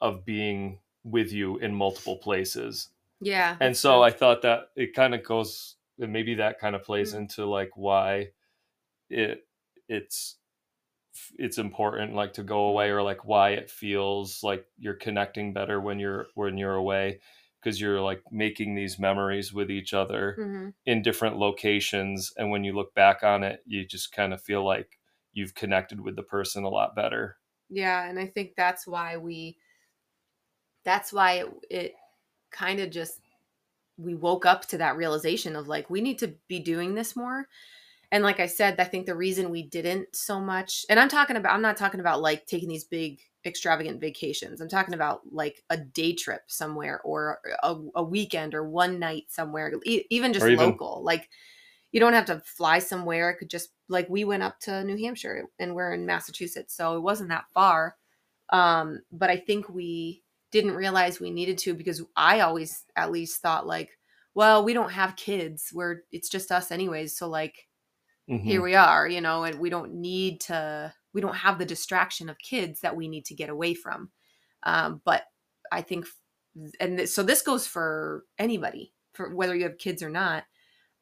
of 0.00 0.24
being 0.24 0.80
with 1.04 1.32
you 1.32 1.58
in 1.58 1.72
multiple 1.72 2.16
places. 2.16 2.88
Yeah. 3.20 3.56
And 3.60 3.76
so. 3.76 4.02
I 4.02 4.10
thought 4.10 4.42
that 4.42 4.70
it 4.74 4.94
kind 4.94 5.14
of 5.14 5.22
goes 5.22 5.76
and 6.00 6.12
maybe 6.12 6.34
that 6.34 6.58
kind 6.58 6.74
of 6.74 6.82
plays 6.82 7.10
mm-hmm. 7.10 7.22
into 7.22 7.46
like 7.46 7.70
why 7.76 8.30
it 9.08 9.46
it's 9.88 10.38
it's 11.38 11.58
important 11.58 12.16
like 12.16 12.32
to 12.32 12.42
go 12.42 12.66
away 12.66 12.90
or 12.90 13.02
like 13.02 13.24
why 13.24 13.50
it 13.50 13.70
feels 13.70 14.42
like 14.42 14.66
you're 14.76 14.94
connecting 14.94 15.52
better 15.52 15.80
when 15.80 16.00
you're 16.00 16.26
when 16.34 16.58
you're 16.58 16.74
away 16.74 17.20
because 17.60 17.80
you're 17.80 18.00
like 18.00 18.22
making 18.30 18.74
these 18.74 18.98
memories 18.98 19.52
with 19.52 19.70
each 19.70 19.92
other 19.92 20.36
mm-hmm. 20.38 20.68
in 20.86 21.02
different 21.02 21.36
locations 21.36 22.32
and 22.36 22.50
when 22.50 22.64
you 22.64 22.72
look 22.72 22.94
back 22.94 23.22
on 23.22 23.42
it 23.42 23.60
you 23.66 23.84
just 23.84 24.12
kind 24.12 24.32
of 24.32 24.42
feel 24.42 24.64
like 24.64 24.98
you've 25.32 25.54
connected 25.54 26.00
with 26.00 26.16
the 26.16 26.22
person 26.22 26.64
a 26.64 26.68
lot 26.68 26.96
better 26.96 27.36
yeah 27.68 28.08
and 28.08 28.18
i 28.18 28.26
think 28.26 28.52
that's 28.56 28.86
why 28.86 29.16
we 29.16 29.56
that's 30.84 31.12
why 31.12 31.32
it, 31.32 31.48
it 31.70 31.94
kind 32.50 32.80
of 32.80 32.90
just 32.90 33.20
we 33.98 34.14
woke 34.14 34.46
up 34.46 34.66
to 34.66 34.78
that 34.78 34.96
realization 34.96 35.56
of 35.56 35.68
like 35.68 35.90
we 35.90 36.00
need 36.00 36.18
to 36.18 36.34
be 36.48 36.60
doing 36.60 36.94
this 36.94 37.16
more 37.16 37.46
and 38.10 38.22
like 38.22 38.40
i 38.40 38.46
said 38.46 38.78
i 38.78 38.84
think 38.84 39.06
the 39.06 39.14
reason 39.14 39.50
we 39.50 39.62
didn't 39.62 40.14
so 40.14 40.40
much 40.40 40.86
and 40.88 40.98
i'm 40.98 41.08
talking 41.08 41.36
about 41.36 41.52
i'm 41.52 41.62
not 41.62 41.76
talking 41.76 42.00
about 42.00 42.22
like 42.22 42.46
taking 42.46 42.68
these 42.68 42.84
big 42.84 43.20
extravagant 43.46 44.00
vacations 44.00 44.60
i'm 44.60 44.68
talking 44.68 44.94
about 44.94 45.20
like 45.30 45.62
a 45.70 45.76
day 45.76 46.12
trip 46.12 46.42
somewhere 46.48 47.00
or 47.02 47.38
a, 47.62 47.76
a 47.94 48.02
weekend 48.02 48.54
or 48.54 48.68
one 48.68 48.98
night 48.98 49.24
somewhere 49.28 49.72
e- 49.84 50.04
even 50.10 50.32
just 50.32 50.46
even, 50.46 50.58
local 50.58 51.02
like 51.04 51.28
you 51.92 52.00
don't 52.00 52.14
have 52.14 52.26
to 52.26 52.40
fly 52.40 52.78
somewhere 52.78 53.30
it 53.30 53.36
could 53.36 53.48
just 53.48 53.70
like 53.88 54.08
we 54.08 54.24
went 54.24 54.42
up 54.42 54.58
to 54.58 54.84
new 54.84 54.96
hampshire 54.96 55.44
and 55.58 55.74
we're 55.74 55.92
in 55.92 56.04
massachusetts 56.04 56.74
so 56.74 56.96
it 56.96 57.00
wasn't 57.00 57.28
that 57.28 57.44
far 57.54 57.96
um 58.50 59.00
but 59.12 59.30
i 59.30 59.36
think 59.36 59.68
we 59.68 60.22
didn't 60.50 60.74
realize 60.74 61.20
we 61.20 61.30
needed 61.30 61.58
to 61.58 61.74
because 61.74 62.02
I 62.16 62.40
always 62.40 62.84
at 62.96 63.10
least 63.10 63.42
thought 63.42 63.66
like, 63.66 63.90
well, 64.34 64.64
we 64.64 64.72
don't 64.72 64.92
have 64.92 65.16
kids. 65.16 65.70
We're 65.74 66.02
it's 66.12 66.28
just 66.28 66.52
us 66.52 66.70
anyways. 66.70 67.16
So 67.16 67.28
like 67.28 67.68
mm-hmm. 68.28 68.44
here 68.44 68.62
we 68.62 68.74
are, 68.74 69.06
you 69.06 69.20
know, 69.20 69.44
and 69.44 69.58
we 69.58 69.70
don't 69.70 69.94
need 69.94 70.40
to 70.42 70.92
we 71.18 71.22
don't 71.22 71.34
have 71.34 71.58
the 71.58 71.66
distraction 71.66 72.28
of 72.28 72.38
kids 72.38 72.82
that 72.82 72.94
we 72.94 73.08
need 73.08 73.24
to 73.24 73.34
get 73.34 73.50
away 73.50 73.74
from. 73.74 74.10
Um, 74.62 75.02
but 75.04 75.24
I 75.72 75.82
think 75.82 76.06
and 76.78 76.98
th- 76.98 77.08
so 77.08 77.24
this 77.24 77.42
goes 77.42 77.66
for 77.66 78.22
anybody, 78.38 78.92
for 79.14 79.34
whether 79.34 79.56
you 79.56 79.64
have 79.64 79.78
kids 79.78 80.00
or 80.00 80.10
not. 80.10 80.44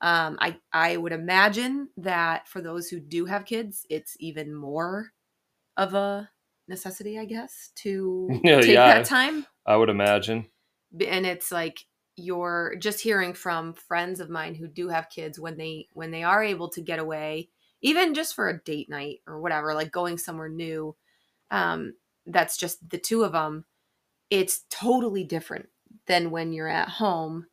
Um, 0.00 0.38
I 0.40 0.56
I 0.72 0.96
would 0.96 1.12
imagine 1.12 1.90
that 1.98 2.48
for 2.48 2.62
those 2.62 2.88
who 2.88 2.98
do 2.98 3.26
have 3.26 3.44
kids, 3.44 3.84
it's 3.90 4.16
even 4.20 4.54
more 4.54 5.12
of 5.76 5.92
a 5.92 6.30
necessity, 6.66 7.18
I 7.18 7.26
guess, 7.26 7.72
to 7.82 8.30
yeah, 8.42 8.60
take 8.62 8.70
yeah, 8.70 8.94
that 8.94 9.04
time. 9.04 9.44
I 9.66 9.76
would 9.76 9.90
imagine. 9.90 10.46
And 11.06 11.26
it's 11.26 11.52
like 11.52 11.80
you're 12.16 12.76
just 12.78 13.02
hearing 13.02 13.34
from 13.34 13.74
friends 13.74 14.20
of 14.20 14.30
mine 14.30 14.54
who 14.54 14.66
do 14.66 14.88
have 14.88 15.10
kids 15.10 15.38
when 15.38 15.58
they 15.58 15.88
when 15.92 16.10
they 16.10 16.22
are 16.22 16.42
able 16.42 16.70
to 16.70 16.80
get 16.80 16.98
away, 16.98 17.50
even 17.82 18.14
just 18.14 18.34
for 18.34 18.48
a 18.48 18.62
date 18.62 18.88
night 18.88 19.20
or 19.26 19.40
whatever, 19.40 19.74
like 19.74 19.92
going 19.92 20.18
somewhere 20.18 20.48
new. 20.48 20.96
Um, 21.50 21.94
that's 22.26 22.56
just 22.56 22.88
the 22.88 22.98
two 22.98 23.22
of 23.22 23.32
them. 23.32 23.64
It's 24.30 24.64
totally 24.70 25.24
different 25.24 25.68
than 26.06 26.30
when 26.30 26.52
you're 26.52 26.68
at 26.68 26.88
home 26.88 27.46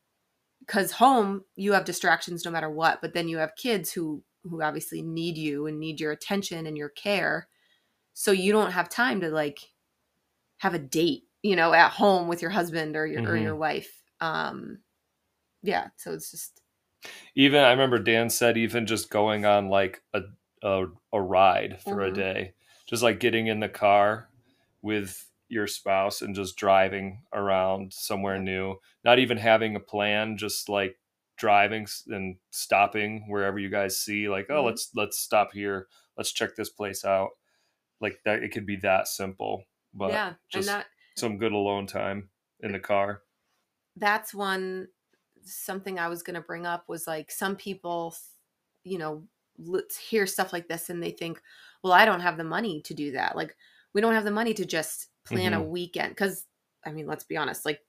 because 0.66 0.94
home 0.94 1.44
you 1.56 1.74
have 1.74 1.86
distractions 1.86 2.46
no 2.46 2.52
matter 2.52 2.70
what 2.70 3.02
but 3.02 3.14
then 3.14 3.28
you 3.28 3.38
have 3.38 3.56
kids 3.56 3.92
who 3.92 4.24
who 4.44 4.62
obviously 4.62 5.02
need 5.02 5.38
you 5.38 5.68
and 5.68 5.80
need 5.80 6.00
your 6.00 6.12
attention 6.12 6.66
and 6.66 6.78
your 6.78 6.90
care 6.90 7.48
so 8.14 8.32
you 8.32 8.52
don't 8.52 8.72
have 8.72 8.90
time 8.90 9.22
to 9.22 9.30
like 9.30 9.60
have 10.58 10.74
a 10.74 10.80
date 10.80 11.24
you 11.42 11.56
know 11.56 11.74
at 11.74 11.92
home 11.92 12.28
with 12.28 12.42
your 12.42 12.52
husband 12.52 12.96
or 12.96 13.06
your 13.06 13.22
mm-hmm. 13.22 13.32
or 13.32 13.38
your 13.38 13.56
wife 13.56 14.02
um 14.22 14.80
yeah 15.62 15.88
so 15.98 16.14
it's 16.14 16.32
just 16.32 16.62
even 17.36 17.62
i 17.62 17.72
remember 17.72 18.00
dan 18.00 18.30
said 18.30 18.58
even 18.58 18.86
just 18.86 19.10
going 19.10 19.46
on 19.46 19.70
like 19.70 20.02
a 20.14 20.22
a, 20.64 20.86
a 21.12 21.22
ride 21.22 21.80
for 21.84 21.98
mm-hmm. 21.98 22.14
a 22.14 22.16
day 22.16 22.54
just 22.88 23.04
like 23.04 23.20
getting 23.20 23.48
in 23.48 23.60
the 23.60 23.70
car 23.70 24.30
with 24.82 25.30
your 25.50 25.68
spouse 25.68 26.22
and 26.22 26.36
just 26.36 26.56
driving 26.56 27.22
around 27.34 27.94
somewhere 27.94 28.40
new 28.40 28.76
not 29.04 29.20
even 29.20 29.38
having 29.38 29.76
a 29.76 29.80
plan 29.80 30.38
just 30.38 30.70
like 30.70 30.98
driving 31.38 31.86
and 32.08 32.38
stopping 32.52 33.26
wherever 33.28 33.60
you 33.60 33.70
guys 33.70 33.98
see 33.98 34.30
like 34.30 34.48
oh 34.50 34.56
mm-hmm. 34.56 34.68
let's 34.68 34.90
let's 34.96 35.18
stop 35.18 35.52
here 35.54 35.88
let's 36.18 36.32
check 36.32 36.56
this 36.56 36.70
place 36.70 37.04
out 37.04 37.30
like 38.00 38.18
that 38.26 38.44
it 38.44 38.52
could 38.52 38.66
be 38.66 38.78
that 38.78 39.08
simple 39.08 39.64
but 39.94 40.12
yeah 40.12 40.34
just 40.50 40.70
and 40.70 40.80
that, 40.80 40.86
some 41.18 41.38
good 41.38 41.52
alone 41.52 41.86
time 41.86 42.30
in 42.62 42.72
the 42.72 42.80
car 42.80 43.22
that's 43.98 44.34
one 44.34 44.88
something 45.44 46.00
i 46.00 46.08
was 46.08 46.24
going 46.24 46.36
to 46.36 46.42
bring 46.42 46.66
up 46.66 46.88
was 46.88 47.08
like 47.08 47.32
some 47.32 47.56
people 47.56 48.16
you 48.84 48.98
know 48.98 49.24
hear 50.10 50.26
stuff 50.26 50.52
like 50.52 50.68
this 50.68 50.90
and 50.90 51.02
they 51.02 51.12
think 51.12 51.42
well 51.84 51.94
i 51.94 52.06
don't 52.06 52.22
have 52.22 52.38
the 52.38 52.44
money 52.44 52.82
to 52.82 52.94
do 52.94 53.12
that. 53.12 53.36
Like 53.36 53.56
we 53.94 54.02
don't 54.02 54.16
have 54.16 54.24
the 54.24 54.32
money 54.32 54.54
to 54.56 54.66
just 54.66 55.10
plan 55.26 55.52
mm-hmm. 55.52 55.62
a 55.62 55.66
weekend 55.66 56.10
because 56.10 56.46
i 56.86 56.92
mean 56.92 57.08
let's 57.08 57.24
be 57.24 57.38
honest 57.38 57.66
like 57.66 57.82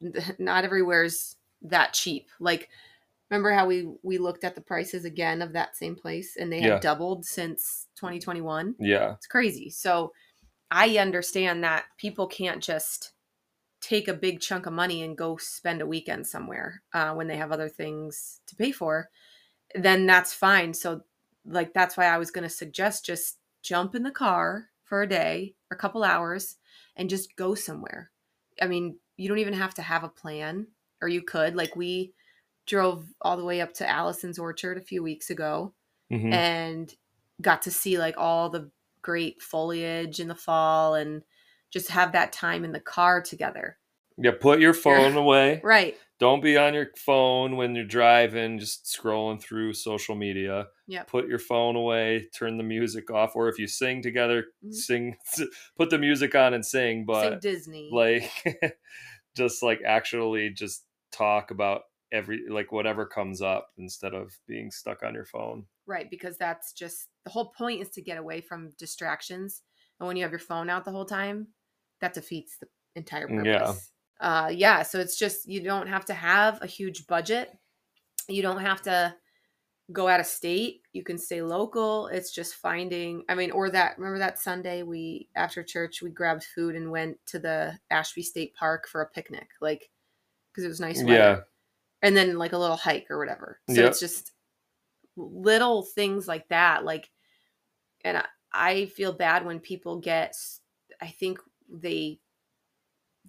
not 0.38 0.64
everywhere's 0.64 1.36
that 1.62 1.92
cheap. 1.92 2.28
Like 2.40 2.68
remember 3.30 3.52
how 3.52 3.66
we 3.66 3.88
we 4.02 4.18
looked 4.18 4.44
at 4.44 4.54
the 4.54 4.60
prices 4.60 5.04
again 5.04 5.42
of 5.42 5.52
that 5.52 5.76
same 5.76 5.94
place 5.94 6.36
and 6.36 6.52
they 6.52 6.60
had 6.60 6.68
yeah. 6.68 6.80
doubled 6.80 7.24
since 7.24 7.86
2021 7.96 8.74
yeah. 8.78 9.12
It's 9.14 9.26
crazy. 9.26 9.70
So 9.70 10.12
i 10.70 10.98
understand 10.98 11.64
that 11.64 11.84
people 11.98 12.26
can't 12.26 12.62
just 12.62 13.11
take 13.82 14.08
a 14.08 14.14
big 14.14 14.40
chunk 14.40 14.64
of 14.64 14.72
money 14.72 15.02
and 15.02 15.18
go 15.18 15.36
spend 15.36 15.82
a 15.82 15.86
weekend 15.86 16.26
somewhere 16.26 16.82
uh, 16.94 17.12
when 17.12 17.26
they 17.26 17.36
have 17.36 17.52
other 17.52 17.68
things 17.68 18.40
to 18.46 18.56
pay 18.56 18.72
for 18.72 19.10
then 19.74 20.06
that's 20.06 20.32
fine 20.32 20.72
so 20.72 21.02
like 21.44 21.74
that's 21.74 21.96
why 21.96 22.06
i 22.06 22.18
was 22.18 22.30
going 22.30 22.44
to 22.44 22.54
suggest 22.54 23.04
just 23.04 23.38
jump 23.62 23.94
in 23.94 24.02
the 24.02 24.10
car 24.10 24.68
for 24.84 25.02
a 25.02 25.08
day 25.08 25.54
or 25.70 25.74
a 25.74 25.78
couple 25.78 26.04
hours 26.04 26.56
and 26.96 27.10
just 27.10 27.36
go 27.36 27.54
somewhere 27.54 28.10
i 28.60 28.66
mean 28.66 28.96
you 29.16 29.28
don't 29.28 29.38
even 29.38 29.54
have 29.54 29.74
to 29.74 29.82
have 29.82 30.04
a 30.04 30.08
plan 30.08 30.66
or 31.00 31.08
you 31.08 31.22
could 31.22 31.56
like 31.56 31.74
we 31.74 32.12
drove 32.66 33.06
all 33.20 33.36
the 33.36 33.44
way 33.44 33.60
up 33.60 33.72
to 33.74 33.88
Allison's 33.88 34.38
Orchard 34.38 34.78
a 34.78 34.82
few 34.82 35.02
weeks 35.02 35.30
ago 35.30 35.74
mm-hmm. 36.10 36.32
and 36.32 36.94
got 37.40 37.62
to 37.62 37.70
see 37.70 37.98
like 37.98 38.16
all 38.16 38.50
the 38.50 38.70
great 39.02 39.42
foliage 39.42 40.20
in 40.20 40.28
the 40.28 40.34
fall 40.34 40.94
and 40.94 41.22
just 41.72 41.90
have 41.90 42.12
that 42.12 42.32
time 42.32 42.64
in 42.64 42.72
the 42.72 42.80
car 42.80 43.22
together. 43.22 43.78
Yeah, 44.18 44.32
put 44.38 44.60
your 44.60 44.74
phone 44.74 45.16
away. 45.16 45.60
Right. 45.64 45.96
Don't 46.20 46.42
be 46.42 46.56
on 46.56 46.72
your 46.74 46.86
phone 46.96 47.56
when 47.56 47.74
you're 47.74 47.84
driving, 47.84 48.60
just 48.60 48.84
scrolling 48.84 49.42
through 49.42 49.72
social 49.74 50.14
media. 50.14 50.68
Yeah. 50.86 51.02
Put 51.02 51.26
your 51.26 51.40
phone 51.40 51.74
away, 51.74 52.28
turn 52.32 52.58
the 52.58 52.62
music 52.62 53.10
off, 53.10 53.34
or 53.34 53.48
if 53.48 53.58
you 53.58 53.66
sing 53.66 54.02
together, 54.02 54.44
mm-hmm. 54.64 54.70
sing 54.70 55.16
put 55.76 55.90
the 55.90 55.98
music 55.98 56.36
on 56.36 56.54
and 56.54 56.64
sing, 56.64 57.04
but 57.04 57.22
sing 57.22 57.38
Disney. 57.40 57.90
Like 57.92 58.30
just 59.36 59.64
like 59.64 59.80
actually 59.84 60.50
just 60.50 60.84
talk 61.10 61.50
about 61.50 61.82
every 62.12 62.42
like 62.48 62.70
whatever 62.70 63.04
comes 63.04 63.42
up 63.42 63.70
instead 63.76 64.14
of 64.14 64.30
being 64.46 64.70
stuck 64.70 65.02
on 65.02 65.14
your 65.14 65.24
phone. 65.24 65.64
Right, 65.86 66.08
because 66.08 66.36
that's 66.38 66.72
just 66.72 67.08
the 67.24 67.30
whole 67.30 67.52
point 67.58 67.82
is 67.82 67.90
to 67.90 68.02
get 68.02 68.18
away 68.18 68.42
from 68.42 68.70
distractions. 68.78 69.62
And 69.98 70.06
when 70.06 70.16
you 70.16 70.22
have 70.22 70.30
your 70.30 70.38
phone 70.38 70.70
out 70.70 70.84
the 70.84 70.92
whole 70.92 71.04
time, 71.04 71.48
that 72.02 72.14
defeats 72.14 72.58
the 72.58 72.66
entire 72.94 73.26
mm, 73.26 73.38
purpose. 73.38 73.90
Yeah. 74.20 74.44
Uh 74.44 74.48
yeah, 74.48 74.82
so 74.82 75.00
it's 75.00 75.18
just 75.18 75.48
you 75.48 75.62
don't 75.62 75.88
have 75.88 76.04
to 76.06 76.14
have 76.14 76.60
a 76.62 76.66
huge 76.66 77.06
budget. 77.06 77.50
You 78.28 78.42
don't 78.42 78.60
have 78.60 78.82
to 78.82 79.14
go 79.90 80.06
out 80.06 80.20
of 80.20 80.26
state. 80.26 80.82
You 80.92 81.02
can 81.02 81.18
stay 81.18 81.42
local. 81.42 82.06
It's 82.08 82.30
just 82.30 82.54
finding 82.54 83.24
I 83.28 83.34
mean, 83.34 83.50
or 83.50 83.70
that 83.70 83.98
remember 83.98 84.18
that 84.18 84.38
Sunday 84.38 84.82
we 84.82 85.28
after 85.34 85.62
church 85.62 86.02
we 86.02 86.10
grabbed 86.10 86.44
food 86.44 86.76
and 86.76 86.90
went 86.90 87.16
to 87.26 87.38
the 87.38 87.78
Ashby 87.90 88.22
State 88.22 88.54
Park 88.54 88.86
for 88.86 89.00
a 89.00 89.08
picnic. 89.08 89.48
Like 89.60 89.90
because 90.52 90.64
it 90.64 90.68
was 90.68 90.80
nice 90.80 90.98
weather. 91.02 91.14
Yeah 91.14 91.40
and 92.02 92.16
then 92.16 92.36
like 92.36 92.52
a 92.52 92.58
little 92.58 92.76
hike 92.76 93.06
or 93.10 93.18
whatever. 93.18 93.60
So 93.70 93.76
yep. 93.76 93.90
it's 93.90 94.00
just 94.00 94.32
little 95.16 95.82
things 95.82 96.26
like 96.26 96.48
that. 96.48 96.84
Like, 96.84 97.08
and 98.04 98.18
I, 98.18 98.24
I 98.52 98.86
feel 98.86 99.12
bad 99.12 99.46
when 99.46 99.60
people 99.60 100.00
get, 100.00 100.34
I 101.00 101.06
think 101.06 101.38
they, 101.72 102.20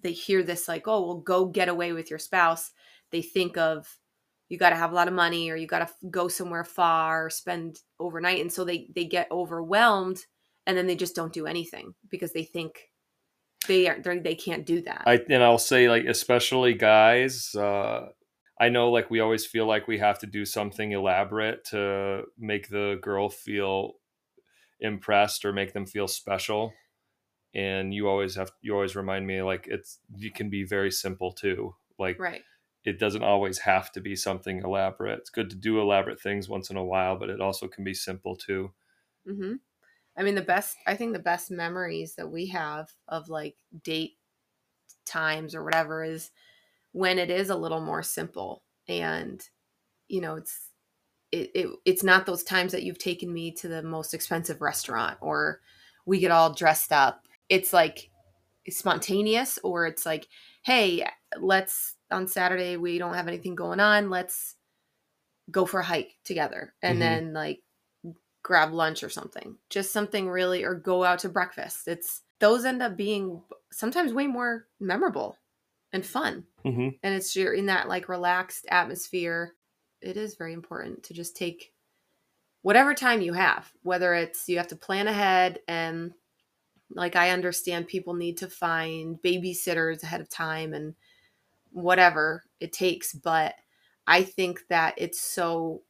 they 0.02 0.12
hear 0.12 0.42
this 0.42 0.68
like, 0.68 0.86
oh, 0.86 1.06
well, 1.06 1.18
go 1.18 1.46
get 1.46 1.68
away 1.68 1.92
with 1.92 2.10
your 2.10 2.18
spouse. 2.18 2.72
They 3.10 3.22
think 3.22 3.56
of, 3.56 3.86
you 4.48 4.58
got 4.58 4.70
to 4.70 4.76
have 4.76 4.92
a 4.92 4.94
lot 4.94 5.08
of 5.08 5.14
money 5.14 5.50
or 5.50 5.56
you 5.56 5.66
got 5.66 5.86
to 5.86 6.08
go 6.10 6.28
somewhere 6.28 6.64
far 6.64 7.30
spend 7.30 7.80
overnight. 7.98 8.40
And 8.40 8.52
so 8.52 8.64
they, 8.64 8.88
they 8.94 9.04
get 9.04 9.30
overwhelmed 9.30 10.18
and 10.66 10.76
then 10.76 10.86
they 10.86 10.96
just 10.96 11.14
don't 11.14 11.32
do 11.32 11.46
anything 11.46 11.94
because 12.10 12.32
they 12.32 12.44
think 12.44 12.90
they 13.66 13.88
are 13.88 14.00
they 14.02 14.34
can't 14.34 14.66
do 14.66 14.82
that. 14.82 15.02
I 15.06 15.20
and 15.28 15.42
I'll 15.42 15.58
say 15.58 15.88
like 15.88 16.04
especially 16.04 16.74
guys, 16.74 17.54
uh, 17.54 18.08
I 18.60 18.68
know 18.68 18.90
like 18.90 19.10
we 19.10 19.20
always 19.20 19.46
feel 19.46 19.66
like 19.66 19.88
we 19.88 19.98
have 19.98 20.18
to 20.20 20.26
do 20.26 20.44
something 20.44 20.92
elaborate 20.92 21.64
to 21.66 22.22
make 22.38 22.68
the 22.68 22.98
girl 23.02 23.28
feel 23.28 23.94
impressed 24.80 25.44
or 25.44 25.52
make 25.52 25.72
them 25.72 25.86
feel 25.86 26.08
special. 26.08 26.72
And 27.54 27.94
you 27.94 28.08
always 28.08 28.34
have 28.36 28.52
you 28.62 28.74
always 28.74 28.96
remind 28.96 29.26
me 29.26 29.42
like 29.42 29.66
it's 29.68 30.00
you 30.16 30.30
can 30.30 30.50
be 30.50 30.64
very 30.64 30.90
simple 30.90 31.32
too. 31.32 31.76
Like 31.98 32.18
right. 32.18 32.44
it 32.84 32.98
doesn't 32.98 33.24
always 33.24 33.58
have 33.60 33.92
to 33.92 34.00
be 34.00 34.16
something 34.16 34.60
elaborate. 34.62 35.20
It's 35.20 35.30
good 35.30 35.50
to 35.50 35.56
do 35.56 35.80
elaborate 35.80 36.20
things 36.20 36.48
once 36.48 36.70
in 36.70 36.76
a 36.76 36.84
while, 36.84 37.16
but 37.18 37.30
it 37.30 37.40
also 37.40 37.68
can 37.68 37.84
be 37.84 37.94
simple 37.94 38.36
too. 38.36 38.74
Mhm. 39.26 39.60
I 40.16 40.22
mean 40.24 40.34
the 40.36 40.42
best 40.42 40.76
I 40.86 40.96
think 40.96 41.12
the 41.14 41.18
best 41.20 41.50
memories 41.50 42.16
that 42.16 42.30
we 42.30 42.48
have 42.48 42.94
of 43.08 43.28
like 43.28 43.58
date 43.82 44.18
times 45.06 45.54
or 45.54 45.64
whatever 45.64 46.04
is 46.04 46.30
when 46.92 47.18
it 47.18 47.30
is 47.30 47.50
a 47.50 47.56
little 47.56 47.80
more 47.80 48.02
simple 48.02 48.64
and 48.88 49.48
you 50.08 50.20
know 50.20 50.36
it's 50.36 50.70
it, 51.32 51.50
it 51.54 51.70
it's 51.86 52.04
not 52.04 52.26
those 52.26 52.44
times 52.44 52.72
that 52.72 52.84
you've 52.84 52.98
taken 52.98 53.32
me 53.32 53.52
to 53.52 53.68
the 53.68 53.82
most 53.82 54.14
expensive 54.14 54.62
restaurant 54.62 55.18
or 55.22 55.62
we 56.06 56.20
get 56.20 56.30
all 56.32 56.52
dressed 56.54 56.92
up 56.92 57.28
it's 57.48 57.72
like 57.72 58.10
spontaneous 58.68 59.58
or 59.62 59.86
it's 59.86 60.06
like 60.06 60.26
hey 60.62 61.06
let's 61.38 61.96
on 62.10 62.26
saturday 62.26 62.76
we 62.76 62.98
don't 62.98 63.14
have 63.14 63.28
anything 63.28 63.54
going 63.54 63.78
on 63.78 64.08
let's 64.08 64.56
go 65.50 65.66
for 65.66 65.80
a 65.80 65.84
hike 65.84 66.16
together. 66.24 66.74
And 66.82 66.94
mm-hmm. 66.94 67.00
then 67.00 67.32
like 67.32 67.60
grab 68.42 68.72
lunch 68.72 69.02
or 69.02 69.08
something. 69.08 69.56
Just 69.70 69.92
something 69.92 70.28
really 70.28 70.64
or 70.64 70.74
go 70.74 71.04
out 71.04 71.20
to 71.20 71.28
breakfast. 71.28 71.88
It's 71.88 72.22
those 72.40 72.64
end 72.64 72.82
up 72.82 72.96
being 72.96 73.42
sometimes 73.72 74.12
way 74.12 74.26
more 74.26 74.66
memorable 74.80 75.38
and 75.92 76.04
fun. 76.04 76.44
Mm-hmm. 76.64 76.88
and 77.02 77.14
it's 77.14 77.36
you're 77.36 77.52
in 77.52 77.66
that 77.66 77.88
like 77.88 78.08
relaxed 78.08 78.66
atmosphere. 78.70 79.54
It 80.00 80.16
is 80.16 80.34
very 80.34 80.54
important 80.54 81.02
to 81.04 81.14
just 81.14 81.36
take 81.36 81.72
whatever 82.62 82.94
time 82.94 83.20
you 83.20 83.34
have 83.34 83.70
whether 83.82 84.14
it's 84.14 84.48
you 84.48 84.56
have 84.56 84.68
to 84.68 84.76
plan 84.76 85.06
ahead 85.06 85.58
and 85.68 86.12
like 86.90 87.16
i 87.16 87.30
understand 87.30 87.86
people 87.86 88.14
need 88.14 88.36
to 88.36 88.48
find 88.48 89.18
babysitters 89.22 90.02
ahead 90.02 90.20
of 90.20 90.28
time 90.28 90.72
and 90.74 90.94
whatever 91.72 92.44
it 92.60 92.72
takes 92.72 93.12
but 93.12 93.54
i 94.06 94.22
think 94.22 94.60
that 94.68 94.94
it's 94.96 95.20
so 95.20 95.82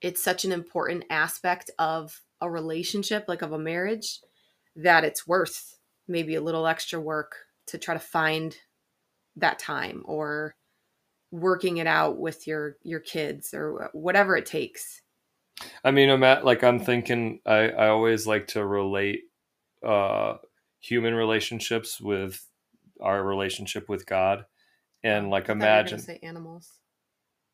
it's 0.00 0.22
such 0.22 0.44
an 0.44 0.52
important 0.52 1.04
aspect 1.10 1.70
of 1.78 2.20
a 2.40 2.50
relationship 2.50 3.24
like 3.28 3.42
of 3.42 3.52
a 3.52 3.58
marriage 3.58 4.20
that 4.76 5.04
it's 5.04 5.26
worth 5.26 5.78
maybe 6.06 6.34
a 6.34 6.40
little 6.40 6.66
extra 6.66 7.00
work 7.00 7.34
to 7.66 7.78
try 7.78 7.94
to 7.94 8.00
find 8.00 8.56
that 9.36 9.58
time 9.58 10.02
or 10.06 10.54
working 11.30 11.76
it 11.76 11.86
out 11.86 12.18
with 12.18 12.46
your 12.46 12.76
your 12.82 13.00
kids 13.00 13.52
or 13.52 13.90
whatever 13.92 14.36
it 14.36 14.46
takes. 14.46 15.02
I 15.84 15.90
mean 15.90 16.08
i'm 16.08 16.22
at 16.22 16.44
like 16.44 16.62
i'm 16.62 16.78
thinking 16.78 17.40
i 17.44 17.68
i 17.70 17.88
always 17.88 18.26
like 18.26 18.46
to 18.48 18.64
relate 18.64 19.22
uh 19.86 20.34
human 20.80 21.14
relationships 21.14 22.00
with 22.00 22.46
our 23.00 23.22
relationship 23.22 23.88
with 23.88 24.06
god. 24.06 24.44
And 25.04 25.30
like 25.30 25.48
imagine 25.48 25.98
say 25.98 26.18
animals. 26.22 26.72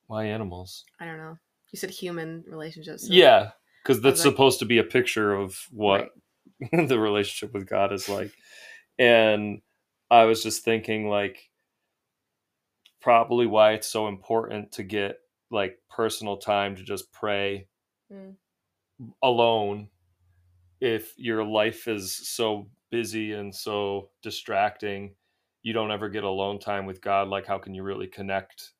Why 0.06 0.26
animals? 0.26 0.84
I 1.00 1.06
don't 1.06 1.18
know. 1.18 1.38
You 1.72 1.78
said 1.78 1.90
human 1.90 2.44
relationships 2.46 3.08
so 3.08 3.12
yeah 3.12 3.50
because 3.82 4.00
that's 4.00 4.22
supposed 4.22 4.60
to 4.60 4.64
be 4.64 4.78
a 4.78 4.84
picture 4.84 5.34
of 5.34 5.58
what 5.70 6.10
right. 6.72 6.88
the 6.88 6.98
relationship 6.98 7.52
with 7.52 7.68
god 7.68 7.92
is 7.92 8.08
like. 8.08 8.32
And 8.98 9.60
i 10.10 10.24
was 10.24 10.42
just 10.42 10.64
thinking 10.64 11.08
like 11.08 11.50
probably 13.04 13.46
why 13.46 13.72
it's 13.72 13.86
so 13.86 14.08
important 14.08 14.72
to 14.72 14.82
get 14.82 15.18
like 15.50 15.78
personal 15.90 16.38
time 16.38 16.74
to 16.74 16.82
just 16.82 17.12
pray 17.12 17.66
mm. 18.10 18.34
alone 19.22 19.88
if 20.80 21.14
your 21.16 21.44
life 21.44 21.88
is 21.88 22.12
so 22.12 22.68
busy 22.90 23.32
and 23.32 23.54
so 23.54 24.10
distracting 24.22 25.14
you 25.62 25.72
don't 25.72 25.90
ever 25.90 26.08
get 26.08 26.24
alone 26.24 26.58
time 26.58 26.86
with 26.86 27.00
god 27.00 27.28
like 27.28 27.46
how 27.46 27.58
can 27.58 27.74
you 27.74 27.82
really 27.82 28.06
connect 28.06 28.72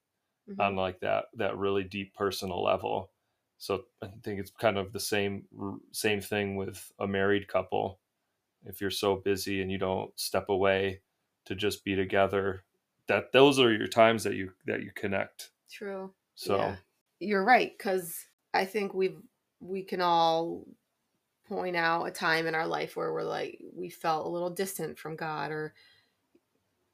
mm-hmm. 0.48 0.60
on 0.60 0.76
like 0.76 1.00
that 1.00 1.24
that 1.34 1.56
really 1.56 1.82
deep 1.82 2.14
personal 2.14 2.62
level 2.62 3.10
so 3.58 3.84
i 4.02 4.06
think 4.22 4.38
it's 4.38 4.50
kind 4.50 4.78
of 4.78 4.92
the 4.92 5.00
same 5.00 5.44
same 5.92 6.20
thing 6.20 6.56
with 6.56 6.92
a 7.00 7.06
married 7.06 7.48
couple 7.48 7.98
if 8.66 8.80
you're 8.80 8.90
so 8.90 9.16
busy 9.16 9.60
and 9.60 9.70
you 9.70 9.78
don't 9.78 10.10
step 10.18 10.48
away 10.48 11.00
to 11.44 11.54
just 11.54 11.84
be 11.84 11.94
together 11.94 12.62
that 13.08 13.32
those 13.32 13.58
are 13.58 13.72
your 13.72 13.86
times 13.86 14.24
that 14.24 14.34
you 14.34 14.52
that 14.66 14.82
you 14.82 14.90
connect 14.94 15.50
true 15.70 16.12
so 16.34 16.56
yeah. 16.56 16.76
you're 17.20 17.44
right 17.44 17.72
because 17.76 18.26
i 18.52 18.64
think 18.64 18.94
we've 18.94 19.18
we 19.60 19.82
can 19.82 20.00
all 20.00 20.64
point 21.48 21.76
out 21.76 22.04
a 22.04 22.10
time 22.10 22.46
in 22.46 22.54
our 22.54 22.66
life 22.66 22.96
where 22.96 23.12
we're 23.12 23.22
like 23.22 23.60
we 23.74 23.90
felt 23.90 24.26
a 24.26 24.30
little 24.30 24.50
distant 24.50 24.98
from 24.98 25.16
god 25.16 25.50
or 25.50 25.74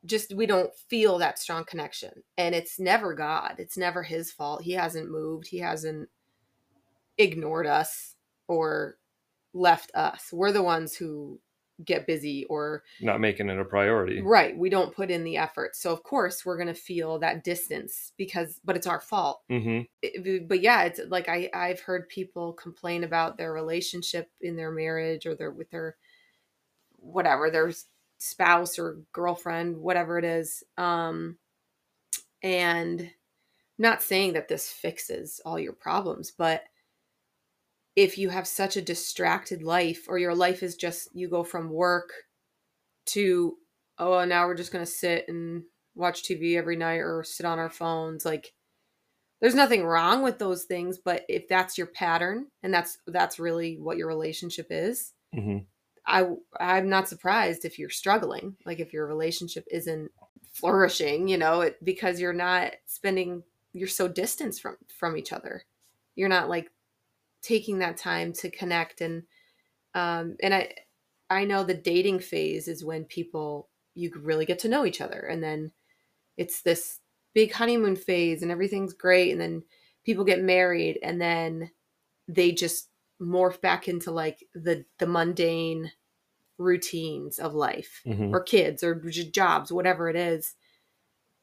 just 0.07 0.35
we 0.35 0.47
don't 0.47 0.75
feel 0.89 1.19
that 1.19 1.39
strong 1.39 1.65
connection 1.65 2.11
and 2.39 2.55
it's 2.55 2.81
never 2.81 3.15
god 3.15 3.55
it's 3.59 3.77
never 3.77 4.03
his 4.03 4.33
fault 4.33 4.63
he 4.63 4.73
hasn't 4.73 5.11
moved 5.11 5.47
he 5.47 5.59
hasn't 5.59 6.09
ignored 7.21 7.67
us 7.67 8.17
or 8.49 8.97
left 9.53 9.91
us. 9.95 10.31
We're 10.33 10.53
the 10.53 10.63
ones 10.63 10.97
who 10.97 11.41
get 11.85 12.07
busy 12.07 12.45
or 12.47 12.83
not 13.01 13.21
making 13.21 13.49
it 13.49 13.59
a 13.59 13.65
priority. 13.65 14.21
Right. 14.21 14.57
We 14.57 14.71
don't 14.71 14.95
put 14.95 15.11
in 15.11 15.25
the 15.25 15.37
effort. 15.37 15.77
So 15.77 15.93
of 15.93 16.03
course 16.03 16.45
we're 16.45 16.57
going 16.57 16.69
to 16.69 16.75
feel 16.75 17.19
that 17.21 17.45
distance 17.45 18.13
because 18.17 18.61
but 18.65 18.77
it's 18.77 18.87
our 18.87 19.01
fault. 19.01 19.43
Mm-hmm. 19.51 19.83
It, 20.03 20.49
but 20.49 20.61
yeah, 20.61 20.85
it's 20.85 21.01
like 21.09 21.29
I 21.29 21.51
I've 21.55 21.81
heard 21.81 22.09
people 22.09 22.53
complain 22.53 23.05
about 23.05 23.39
their 23.39 23.53
relationship 23.53 24.31
in 24.41 24.57
their 24.57 24.71
marriage 24.71 25.27
or 25.27 25.35
their 25.35 25.51
with 25.51 25.71
their 25.71 25.97
whatever 27.01 27.51
their 27.51 27.73
spouse 28.19 28.79
or 28.79 29.01
girlfriend 29.13 29.79
whatever 29.79 30.19
it 30.19 30.25
is 30.27 30.63
um 30.77 31.39
and 32.43 33.11
not 33.79 34.03
saying 34.03 34.35
that 34.35 34.47
this 34.47 34.71
fixes 34.71 35.41
all 35.47 35.59
your 35.59 35.73
problems 35.73 36.31
but 36.31 36.65
if 37.97 38.19
you 38.19 38.29
have 38.29 38.47
such 38.47 38.77
a 38.77 38.83
distracted 38.83 39.63
life 39.63 40.07
or 40.09 40.19
your 40.19 40.35
life 40.35 40.63
is 40.63 40.77
just 40.77 41.09
you 41.15 41.29
go 41.29 41.43
from 41.43 41.71
work 41.71 42.11
to 43.07 43.57
oh 43.99 44.25
now 44.25 44.47
we're 44.47 44.55
just 44.55 44.73
going 44.73 44.85
to 44.85 44.91
sit 44.91 45.27
and 45.29 45.65
watch 45.95 46.23
TV 46.23 46.57
every 46.57 46.77
night 46.77 46.99
or 46.99 47.25
sit 47.25 47.47
on 47.47 47.59
our 47.59 47.71
phones 47.71 48.25
like 48.25 48.53
there's 49.41 49.55
nothing 49.55 49.85
wrong 49.85 50.23
with 50.23 50.39
those 50.39 50.65
things 50.65 50.99
but 50.99 51.25
if 51.29 51.49
that's 51.49 51.77
your 51.77 51.87
pattern 51.87 52.47
and 52.63 52.73
that's 52.73 52.99
that's 53.07 53.39
really 53.39 53.77
what 53.79 53.97
your 53.97 54.07
relationship 54.07 54.67
is 54.71 55.13
mm-hmm. 55.35 55.59
i 56.07 56.27
i'm 56.59 56.89
not 56.89 57.09
surprised 57.09 57.65
if 57.65 57.79
you're 57.79 57.91
struggling 57.91 58.57
like 58.65 58.81
if 58.81 58.93
your 58.93 59.07
relationship 59.07 59.67
isn't 59.71 60.11
flourishing 60.53 61.29
you 61.29 61.39
know 61.39 61.63
it, 61.63 61.83
because 61.85 62.21
you're 62.21 62.33
not 62.33 62.73
spending 62.87 63.43
you're 63.73 63.89
so 63.89 64.07
distanced 64.09 64.61
from 64.61 64.77
from 64.89 65.17
each 65.17 65.33
other 65.33 65.63
you're 66.17 66.29
not 66.29 66.49
like 66.49 66.71
taking 67.43 67.79
that 67.79 67.97
time 67.97 68.33
to 68.33 68.51
connect 68.51 69.01
and 69.01 69.23
um 69.95 70.37
and 70.43 70.55
i 70.55 70.73
i 71.29 71.45
know 71.45 71.65
the 71.65 71.75
dating 71.75 72.19
phase 72.19 72.69
is 72.69 72.85
when 72.85 73.05
people 73.05 73.69
you 73.95 74.11
really 74.23 74.47
get 74.47 74.59
to 74.59 74.69
know 74.69 74.85
each 74.85 75.01
other 75.01 75.21
and 75.21 75.43
then 75.43 75.71
it's 76.37 76.63
this 76.63 77.01
big 77.35 77.53
honeymoon 77.53 77.97
phase 77.97 78.43
and 78.43 78.51
everything's 78.51 78.93
great 78.93 79.33
and 79.33 79.41
then 79.41 79.63
people 80.05 80.25
get 80.25 80.43
married 80.43 80.99
and 81.03 81.21
then 81.21 81.71
they 82.29 82.53
just 82.53 82.89
morph 83.21 83.61
back 83.61 83.89
into 83.89 84.11
like 84.11 84.45
the 84.55 84.85
the 84.99 85.07
mundane 85.07 85.93
routines 86.59 87.39
of 87.39 87.55
life 87.55 88.03
mm-hmm. 88.07 88.35
or 88.35 88.41
kids 88.41 88.83
or 88.83 88.95
jobs 89.33 89.73
whatever 89.73 90.09
it 90.09 90.17
is. 90.17 90.55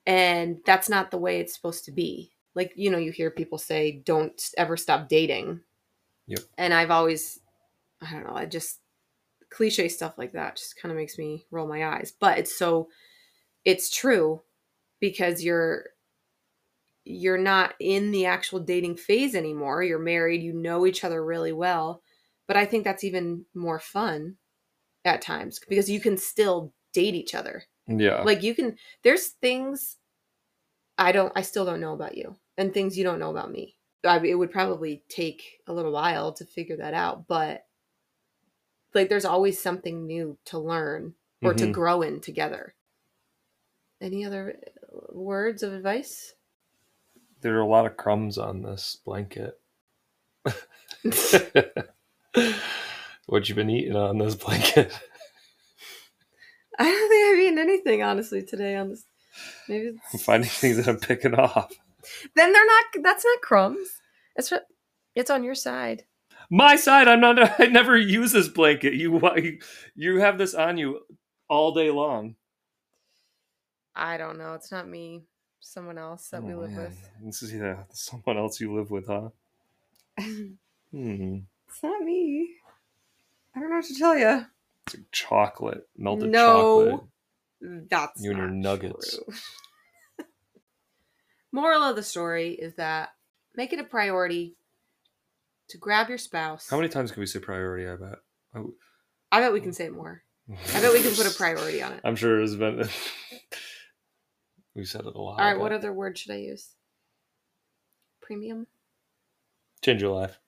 And 0.05 0.59
that's 0.65 0.87
not 0.87 1.11
the 1.11 1.17
way 1.17 1.39
it's 1.39 1.53
supposed 1.53 1.85
to 1.85 1.91
be. 1.91 2.31
Like 2.55 2.71
you 2.75 2.89
know 2.89 2.97
you 2.97 3.11
hear 3.11 3.29
people 3.29 3.57
say 3.57 4.01
don't 4.05 4.41
ever 4.57 4.77
stop 4.77 5.09
dating 5.09 5.61
Yep. 6.27 6.39
And 6.57 6.73
I've 6.73 6.91
always, 6.91 7.39
I 8.01 8.11
don't 8.11 8.27
know, 8.27 8.35
I 8.35 8.45
just 8.45 8.79
cliche 9.49 9.87
stuff 9.87 10.17
like 10.17 10.33
that 10.33 10.57
just 10.57 10.79
kind 10.79 10.91
of 10.91 10.97
makes 10.97 11.17
me 11.17 11.45
roll 11.51 11.67
my 11.67 11.85
eyes. 11.85 12.13
But 12.19 12.37
it's 12.37 12.57
so, 12.57 12.89
it's 13.65 13.89
true 13.89 14.41
because 14.99 15.43
you're 15.43 15.85
you're 17.09 17.37
not 17.37 17.73
in 17.79 18.11
the 18.11 18.25
actual 18.25 18.59
dating 18.59 18.97
phase 18.97 19.33
anymore. 19.33 19.81
You're 19.81 19.97
married, 19.97 20.43
you 20.43 20.51
know 20.51 20.85
each 20.85 21.05
other 21.05 21.23
really 21.23 21.53
well. 21.53 22.01
But 22.47 22.57
I 22.57 22.65
think 22.65 22.83
that's 22.83 23.03
even 23.03 23.45
more 23.53 23.79
fun 23.79 24.35
at 25.05 25.21
times 25.21 25.59
because 25.69 25.89
you 25.89 25.99
can 25.99 26.17
still 26.17 26.73
date 26.93 27.15
each 27.15 27.33
other. 27.33 27.63
Yeah. 27.87 28.23
Like 28.23 28.43
you 28.43 28.53
can 28.53 28.77
there's 29.03 29.29
things 29.41 29.97
I 30.97 31.11
don't 31.11 31.31
I 31.35 31.41
still 31.41 31.65
don't 31.65 31.79
know 31.79 31.93
about 31.93 32.17
you 32.17 32.35
and 32.57 32.73
things 32.73 32.97
you 32.97 33.03
don't 33.03 33.19
know 33.19 33.31
about 33.31 33.51
me. 33.51 33.76
I, 34.05 34.19
mean, 34.19 34.31
it 34.31 34.35
would 34.35 34.51
probably 34.51 35.03
take 35.09 35.61
a 35.67 35.73
little 35.73 35.91
while 35.91 36.33
to 36.33 36.45
figure 36.45 36.77
that 36.77 36.93
out, 36.93 37.27
but 37.27 37.65
like 38.93 39.09
there's 39.09 39.25
always 39.25 39.61
something 39.61 40.05
new 40.05 40.37
to 40.45 40.59
learn 40.59 41.13
or 41.43 41.53
mm-hmm. 41.53 41.67
to 41.67 41.71
grow 41.71 42.01
in 42.01 42.19
together. 42.19 42.73
Any 44.01 44.25
other 44.25 44.57
uh, 44.83 44.97
words 45.11 45.63
of 45.63 45.73
advice? 45.73 46.33
There 47.41 47.55
are 47.57 47.61
a 47.61 47.67
lot 47.67 47.85
of 47.85 47.97
crumbs 47.97 48.37
on 48.37 48.61
this 48.61 48.97
blanket. 49.05 49.59
what 53.25 53.47
you 53.47 53.55
been 53.55 53.69
eating 53.69 53.95
on 53.95 54.17
this 54.17 54.35
blanket? 54.35 54.91
I 56.79 56.83
don't 56.83 57.09
think 57.09 57.25
I've 57.25 57.39
eaten 57.39 57.59
anything 57.59 58.03
honestly 58.03 58.43
today 58.43 58.75
on 58.75 58.89
this. 58.89 59.05
Maybe 59.67 59.99
I'm 60.13 60.19
finding 60.19 60.49
things 60.49 60.77
that 60.77 60.87
I'm 60.87 60.99
picking 60.99 61.35
off. 61.35 61.71
Then 62.35 62.53
they're 62.53 62.65
not. 62.65 62.85
That's 63.01 63.25
not 63.25 63.41
crumbs. 63.41 64.01
It's 64.35 64.51
it's 65.15 65.29
on 65.29 65.43
your 65.43 65.55
side. 65.55 66.05
My 66.49 66.75
side. 66.75 67.07
I'm 67.07 67.19
not. 67.19 67.59
I 67.59 67.65
never 67.65 67.97
use 67.97 68.31
this 68.31 68.47
blanket. 68.47 68.93
You 68.93 69.19
you 69.95 70.19
have 70.19 70.37
this 70.37 70.53
on 70.53 70.77
you 70.77 71.01
all 71.49 71.73
day 71.73 71.89
long. 71.91 72.35
I 73.95 74.17
don't 74.17 74.37
know. 74.37 74.53
It's 74.53 74.71
not 74.71 74.87
me. 74.87 75.23
someone 75.59 75.97
else 75.97 76.29
that 76.29 76.43
oh, 76.43 76.45
we 76.45 76.53
live 76.53 76.71
man. 76.71 76.83
with. 76.83 77.09
This 77.23 77.43
is 77.43 77.53
yeah, 77.53 77.83
someone 77.91 78.37
else 78.37 78.61
you 78.61 78.73
live 78.75 78.91
with, 78.91 79.07
huh? 79.07 79.29
hmm. 80.21 81.37
It's 81.67 81.83
not 81.83 82.01
me. 82.01 82.49
I 83.55 83.59
don't 83.59 83.69
know 83.69 83.77
what 83.77 83.85
to 83.85 83.97
tell 83.97 84.17
you. 84.17 84.45
It's 84.85 84.95
like 84.95 85.05
chocolate, 85.11 85.87
melted 85.97 86.29
no, 86.29 86.85
chocolate. 86.85 87.89
That's 87.89 88.23
you 88.23 88.29
and 88.31 88.39
your 88.39 88.49
nuggets. 88.49 89.19
Moral 91.51 91.83
of 91.83 91.95
the 91.95 92.03
story 92.03 92.51
is 92.51 92.75
that 92.75 93.09
make 93.55 93.73
it 93.73 93.79
a 93.79 93.83
priority 93.83 94.55
to 95.69 95.77
grab 95.77 96.09
your 96.09 96.17
spouse. 96.17 96.67
How 96.69 96.77
many 96.77 96.89
times 96.89 97.11
can 97.11 97.19
we 97.19 97.25
say 97.25 97.39
priority? 97.39 97.87
I 97.87 97.95
bet. 97.95 98.19
Oh. 98.55 98.73
I 99.31 99.41
bet 99.41 99.53
we 99.53 99.61
can 99.61 99.73
say 99.73 99.89
more. 99.89 100.23
I 100.49 100.81
bet 100.81 100.93
we 100.93 101.01
can 101.01 101.13
put 101.13 101.27
a 101.27 101.35
priority 101.35 101.81
on 101.81 101.93
it. 101.93 102.01
I'm 102.03 102.15
sure 102.15 102.41
it's 102.41 102.55
been. 102.55 102.87
we 104.75 104.85
said 104.85 105.01
it 105.01 105.15
a 105.15 105.21
lot. 105.21 105.39
All 105.39 105.45
right, 105.45 105.59
what 105.59 105.73
other 105.73 105.91
word 105.91 106.17
should 106.17 106.31
I 106.31 106.37
use? 106.37 106.69
Premium. 108.21 108.67
Change 109.83 110.01
your 110.01 110.13
life. 110.13 110.39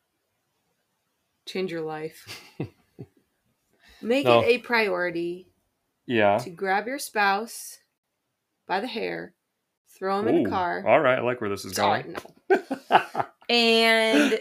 Change 1.46 1.72
your 1.72 1.82
life. 1.82 2.42
Make 4.02 4.26
no. 4.26 4.42
it 4.42 4.48
a 4.48 4.58
priority. 4.60 5.48
Yeah. 6.06 6.38
To 6.40 6.50
grab 6.50 6.88
your 6.88 7.00
spouse 7.00 7.80
by 8.68 8.80
the 8.80 8.88
hair, 8.88 9.34
throw 10.00 10.20
him 10.20 10.28
Ooh, 10.28 10.30
in 10.30 10.46
a 10.46 10.50
car. 10.50 10.84
All 10.88 11.00
right, 11.00 11.20
I 11.20 11.22
like 11.22 11.42
where 11.42 11.50
this 11.50 11.66
is 11.66 11.74
going. 11.74 12.16
no. 12.50 13.02
and 13.50 14.40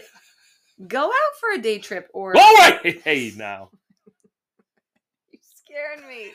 go 0.87 1.05
out 1.05 1.35
for 1.39 1.51
a 1.53 1.61
day 1.61 1.77
trip 1.77 2.09
or. 2.13 2.35
All 2.35 2.55
right, 2.55 3.01
hey 3.03 3.33
now. 3.35 3.69
You're 5.31 5.41
scaring 5.55 6.07
me. 6.07 6.31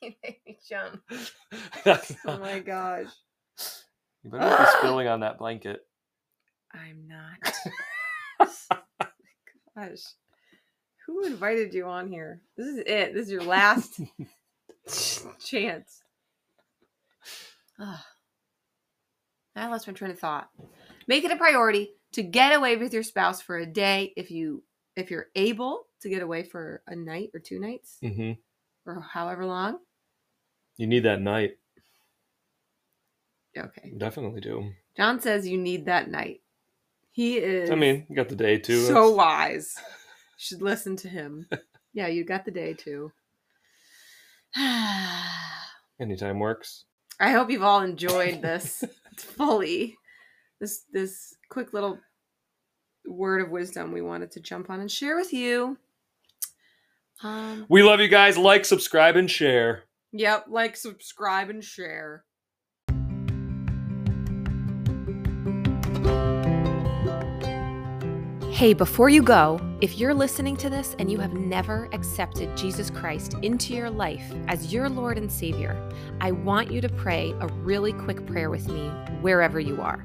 you 0.00 0.12
made 0.22 0.36
me 0.46 0.58
jump. 0.68 1.02
oh 2.26 2.38
my 2.38 2.60
gosh. 2.60 3.08
You 4.22 4.30
better 4.30 4.48
not 4.48 4.58
be 4.60 4.78
spilling 4.78 5.08
on 5.08 5.20
that 5.20 5.38
blanket. 5.38 5.80
I'm 6.72 7.08
not. 7.08 7.54
Oh 8.40 9.06
gosh. 9.76 10.02
Who 11.06 11.24
invited 11.26 11.74
you 11.74 11.86
on 11.86 12.08
here? 12.08 12.40
This 12.56 12.68
is 12.68 12.78
it. 12.78 13.14
This 13.14 13.26
is 13.26 13.32
your 13.32 13.42
last 13.42 14.00
chance. 15.44 16.01
Ugh. 17.82 17.98
I 19.56 19.68
lost 19.68 19.86
my 19.86 19.92
train 19.92 20.10
of 20.10 20.18
thought. 20.18 20.48
Make 21.06 21.24
it 21.24 21.30
a 21.30 21.36
priority 21.36 21.90
to 22.12 22.22
get 22.22 22.54
away 22.54 22.76
with 22.76 22.94
your 22.94 23.02
spouse 23.02 23.42
for 23.42 23.58
a 23.58 23.66
day 23.66 24.12
if 24.16 24.30
you 24.30 24.62
if 24.96 25.10
you're 25.10 25.26
able 25.34 25.86
to 26.00 26.08
get 26.08 26.22
away 26.22 26.42
for 26.42 26.82
a 26.86 26.94
night 26.94 27.30
or 27.34 27.40
two 27.40 27.58
nights 27.58 27.98
mm-hmm. 28.02 28.32
or 28.86 29.00
however 29.00 29.44
long. 29.46 29.78
You 30.76 30.86
need 30.86 31.04
that 31.04 31.20
night. 31.20 31.52
Okay. 33.56 33.92
Definitely 33.96 34.40
do. 34.40 34.72
John 34.96 35.20
says 35.20 35.46
you 35.46 35.58
need 35.58 35.86
that 35.86 36.10
night. 36.10 36.40
He 37.10 37.36
is. 37.36 37.70
I 37.70 37.74
mean, 37.74 38.06
you 38.08 38.16
got 38.16 38.28
the 38.28 38.36
day 38.36 38.58
too. 38.58 38.80
So 38.86 38.94
That's... 38.94 39.16
wise. 39.16 39.74
should 40.38 40.62
listen 40.62 40.96
to 40.96 41.08
him. 41.08 41.46
yeah, 41.92 42.06
you 42.06 42.24
got 42.24 42.44
the 42.44 42.50
day 42.50 42.74
too. 42.74 43.12
Anytime 46.00 46.38
works. 46.38 46.84
I 47.22 47.30
hope 47.30 47.50
you've 47.50 47.62
all 47.62 47.82
enjoyed 47.82 48.42
this 48.42 48.82
fully. 49.16 49.96
This 50.60 50.82
this 50.92 51.36
quick 51.48 51.72
little 51.72 52.00
word 53.06 53.42
of 53.42 53.50
wisdom 53.50 53.92
we 53.92 54.02
wanted 54.02 54.32
to 54.32 54.40
jump 54.40 54.68
on 54.68 54.80
and 54.80 54.90
share 54.90 55.14
with 55.14 55.32
you. 55.32 55.78
Um, 57.22 57.66
we 57.68 57.84
love 57.84 58.00
you 58.00 58.08
guys. 58.08 58.36
Like, 58.36 58.64
subscribe, 58.64 59.14
and 59.14 59.30
share. 59.30 59.84
Yep, 60.12 60.46
like, 60.48 60.76
subscribe, 60.76 61.48
and 61.48 61.62
share. 61.62 62.24
Hey, 68.62 68.74
before 68.74 69.08
you 69.08 69.24
go, 69.24 69.60
if 69.80 69.98
you're 69.98 70.14
listening 70.14 70.56
to 70.58 70.70
this 70.70 70.94
and 71.00 71.10
you 71.10 71.18
have 71.18 71.32
never 71.32 71.88
accepted 71.92 72.56
Jesus 72.56 72.90
Christ 72.90 73.34
into 73.42 73.74
your 73.74 73.90
life 73.90 74.32
as 74.46 74.72
your 74.72 74.88
Lord 74.88 75.18
and 75.18 75.32
Savior, 75.32 75.76
I 76.20 76.30
want 76.30 76.70
you 76.70 76.80
to 76.80 76.88
pray 76.88 77.34
a 77.40 77.48
really 77.48 77.92
quick 77.92 78.24
prayer 78.24 78.50
with 78.50 78.68
me 78.68 78.86
wherever 79.20 79.58
you 79.58 79.80
are. 79.80 80.00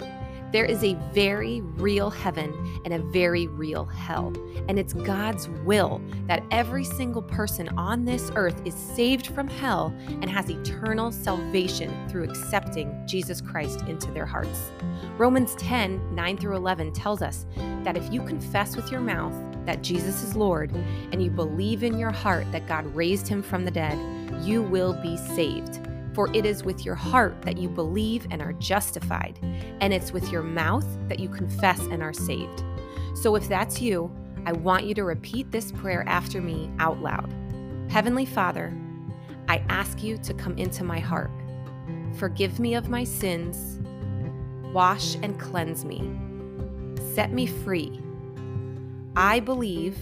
There 0.52 0.66
is 0.66 0.82
a 0.84 0.94
very 1.14 1.60
real 1.62 2.10
heaven 2.10 2.82
and 2.86 2.94
a 2.94 3.00
very 3.00 3.48
real 3.48 3.84
hell. 3.84 4.34
And 4.70 4.80
it's 4.80 4.94
God's 4.94 5.50
will 5.66 6.02
that 6.28 6.44
every 6.52 6.86
single 6.86 7.22
person 7.22 7.68
on 7.78 8.06
this 8.06 8.32
earth 8.36 8.62
is 8.66 8.74
saved 8.74 9.28
from 9.28 9.48
hell 9.48 9.94
and 10.08 10.30
has 10.30 10.50
eternal 10.50 11.12
salvation 11.12 12.08
through 12.08 12.24
accepting 12.24 13.04
Jesus 13.06 13.42
Christ 13.42 13.82
into 13.88 14.10
their 14.12 14.26
hearts. 14.26 14.72
Romans 15.18 15.54
10 15.56 16.16
9 16.16 16.38
through 16.38 16.56
11 16.56 16.94
tells 16.94 17.22
us 17.22 17.46
that 17.84 17.98
if 17.98 18.12
you 18.12 18.22
confess 18.22 18.76
with 18.76 18.92
your 18.92 19.02
mouth 19.02 19.34
that 19.66 19.84
Jesus 19.84 20.24
is 20.24 20.36
Lord 20.36 20.72
and 21.12 21.22
you 21.22 21.30
believe 21.30 21.84
in 21.84 22.00
your 22.00 22.12
heart 22.12 22.50
that 22.52 22.68
God 22.68 22.86
raised 22.96 23.28
him 23.28 23.44
from 23.44 23.66
the 23.66 23.72
dead, 23.72 23.98
you 24.44 24.62
will 24.62 24.94
be 24.94 25.18
saved. 25.18 25.87
For 26.18 26.32
it 26.34 26.48
is 26.48 26.64
with 26.64 26.84
your 26.84 26.96
heart 26.96 27.44
that 27.44 27.60
you 27.60 27.70
believe 27.70 28.26
and 28.32 28.42
are 28.42 28.54
justified, 28.54 29.38
and 29.82 29.94
it's 29.94 30.12
with 30.12 30.32
your 30.32 30.42
mouth 30.42 30.84
that 31.10 31.20
you 31.20 31.30
confess 31.30 31.80
and 31.80 32.02
are 32.02 32.12
saved. 32.12 32.64
So 33.14 33.36
if 33.36 33.48
that's 33.48 33.84
you, 33.84 34.12
I 34.44 34.54
want 34.54 34.86
you 34.86 34.96
to 34.96 35.04
repeat 35.04 35.52
this 35.52 35.72
prayer 35.72 36.04
after 36.08 36.42
me 36.42 36.72
out 36.80 37.04
loud. 37.04 37.32
Heavenly 37.92 38.26
Father, 38.26 38.76
I 39.48 39.64
ask 39.70 40.02
you 40.02 40.18
to 40.18 40.34
come 40.34 40.58
into 40.58 40.84
my 40.84 40.98
heart. 40.98 41.30
Forgive 42.16 42.60
me 42.60 42.74
of 42.74 42.90
my 42.90 43.04
sins, 43.04 43.78
wash 44.74 45.18
and 45.22 45.40
cleanse 45.40 45.86
me, 45.86 46.00
set 47.14 47.32
me 47.32 47.46
free. 47.46 48.02
I 49.16 49.40
believe 49.40 50.00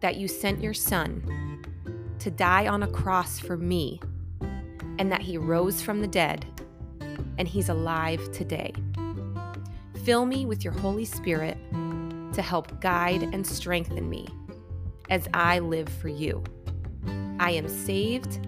that 0.00 0.16
you 0.16 0.26
sent 0.26 0.62
your 0.62 0.72
Son 0.72 1.60
to 2.18 2.30
die 2.30 2.66
on 2.66 2.82
a 2.82 2.88
cross 2.88 3.38
for 3.38 3.58
me 3.58 4.00
and 5.02 5.10
that 5.10 5.20
he 5.20 5.36
rose 5.36 5.82
from 5.82 6.00
the 6.00 6.06
dead 6.06 6.46
and 7.36 7.48
he's 7.48 7.68
alive 7.68 8.30
today. 8.30 8.72
Fill 10.04 10.26
me 10.26 10.46
with 10.46 10.62
your 10.62 10.72
Holy 10.74 11.04
Spirit 11.04 11.58
to 12.32 12.40
help 12.40 12.80
guide 12.80 13.24
and 13.24 13.44
strengthen 13.44 14.08
me 14.08 14.28
as 15.10 15.26
I 15.34 15.58
live 15.58 15.88
for 15.88 16.06
you. 16.06 16.44
I 17.40 17.50
am 17.50 17.66
saved, 17.66 18.46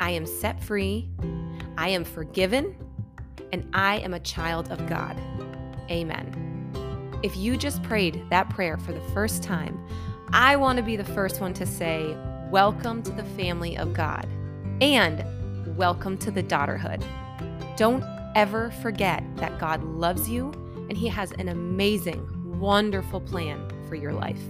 I 0.00 0.10
am 0.10 0.26
set 0.26 0.60
free, 0.60 1.08
I 1.78 1.90
am 1.90 2.02
forgiven, 2.02 2.76
and 3.52 3.70
I 3.72 3.98
am 3.98 4.12
a 4.12 4.20
child 4.20 4.72
of 4.72 4.84
God. 4.88 5.16
Amen. 5.88 7.20
If 7.22 7.36
you 7.36 7.56
just 7.56 7.80
prayed 7.84 8.24
that 8.28 8.50
prayer 8.50 8.76
for 8.76 8.90
the 8.92 9.12
first 9.14 9.44
time, 9.44 9.80
I 10.32 10.56
want 10.56 10.78
to 10.78 10.82
be 10.82 10.96
the 10.96 11.04
first 11.04 11.40
one 11.40 11.54
to 11.54 11.64
say, 11.64 12.16
Welcome 12.50 13.04
to 13.04 13.12
the 13.12 13.22
family 13.22 13.78
of 13.78 13.94
God. 13.94 14.26
And 14.80 15.24
welcome 15.76 16.18
to 16.18 16.30
the 16.30 16.42
daughterhood. 16.42 17.02
Don't 17.76 18.04
ever 18.34 18.70
forget 18.82 19.24
that 19.36 19.58
God 19.58 19.82
loves 19.82 20.28
you 20.28 20.52
and 20.90 20.98
He 20.98 21.08
has 21.08 21.32
an 21.32 21.48
amazing, 21.48 22.28
wonderful 22.60 23.20
plan 23.20 23.66
for 23.88 23.94
your 23.94 24.12
life. 24.12 24.40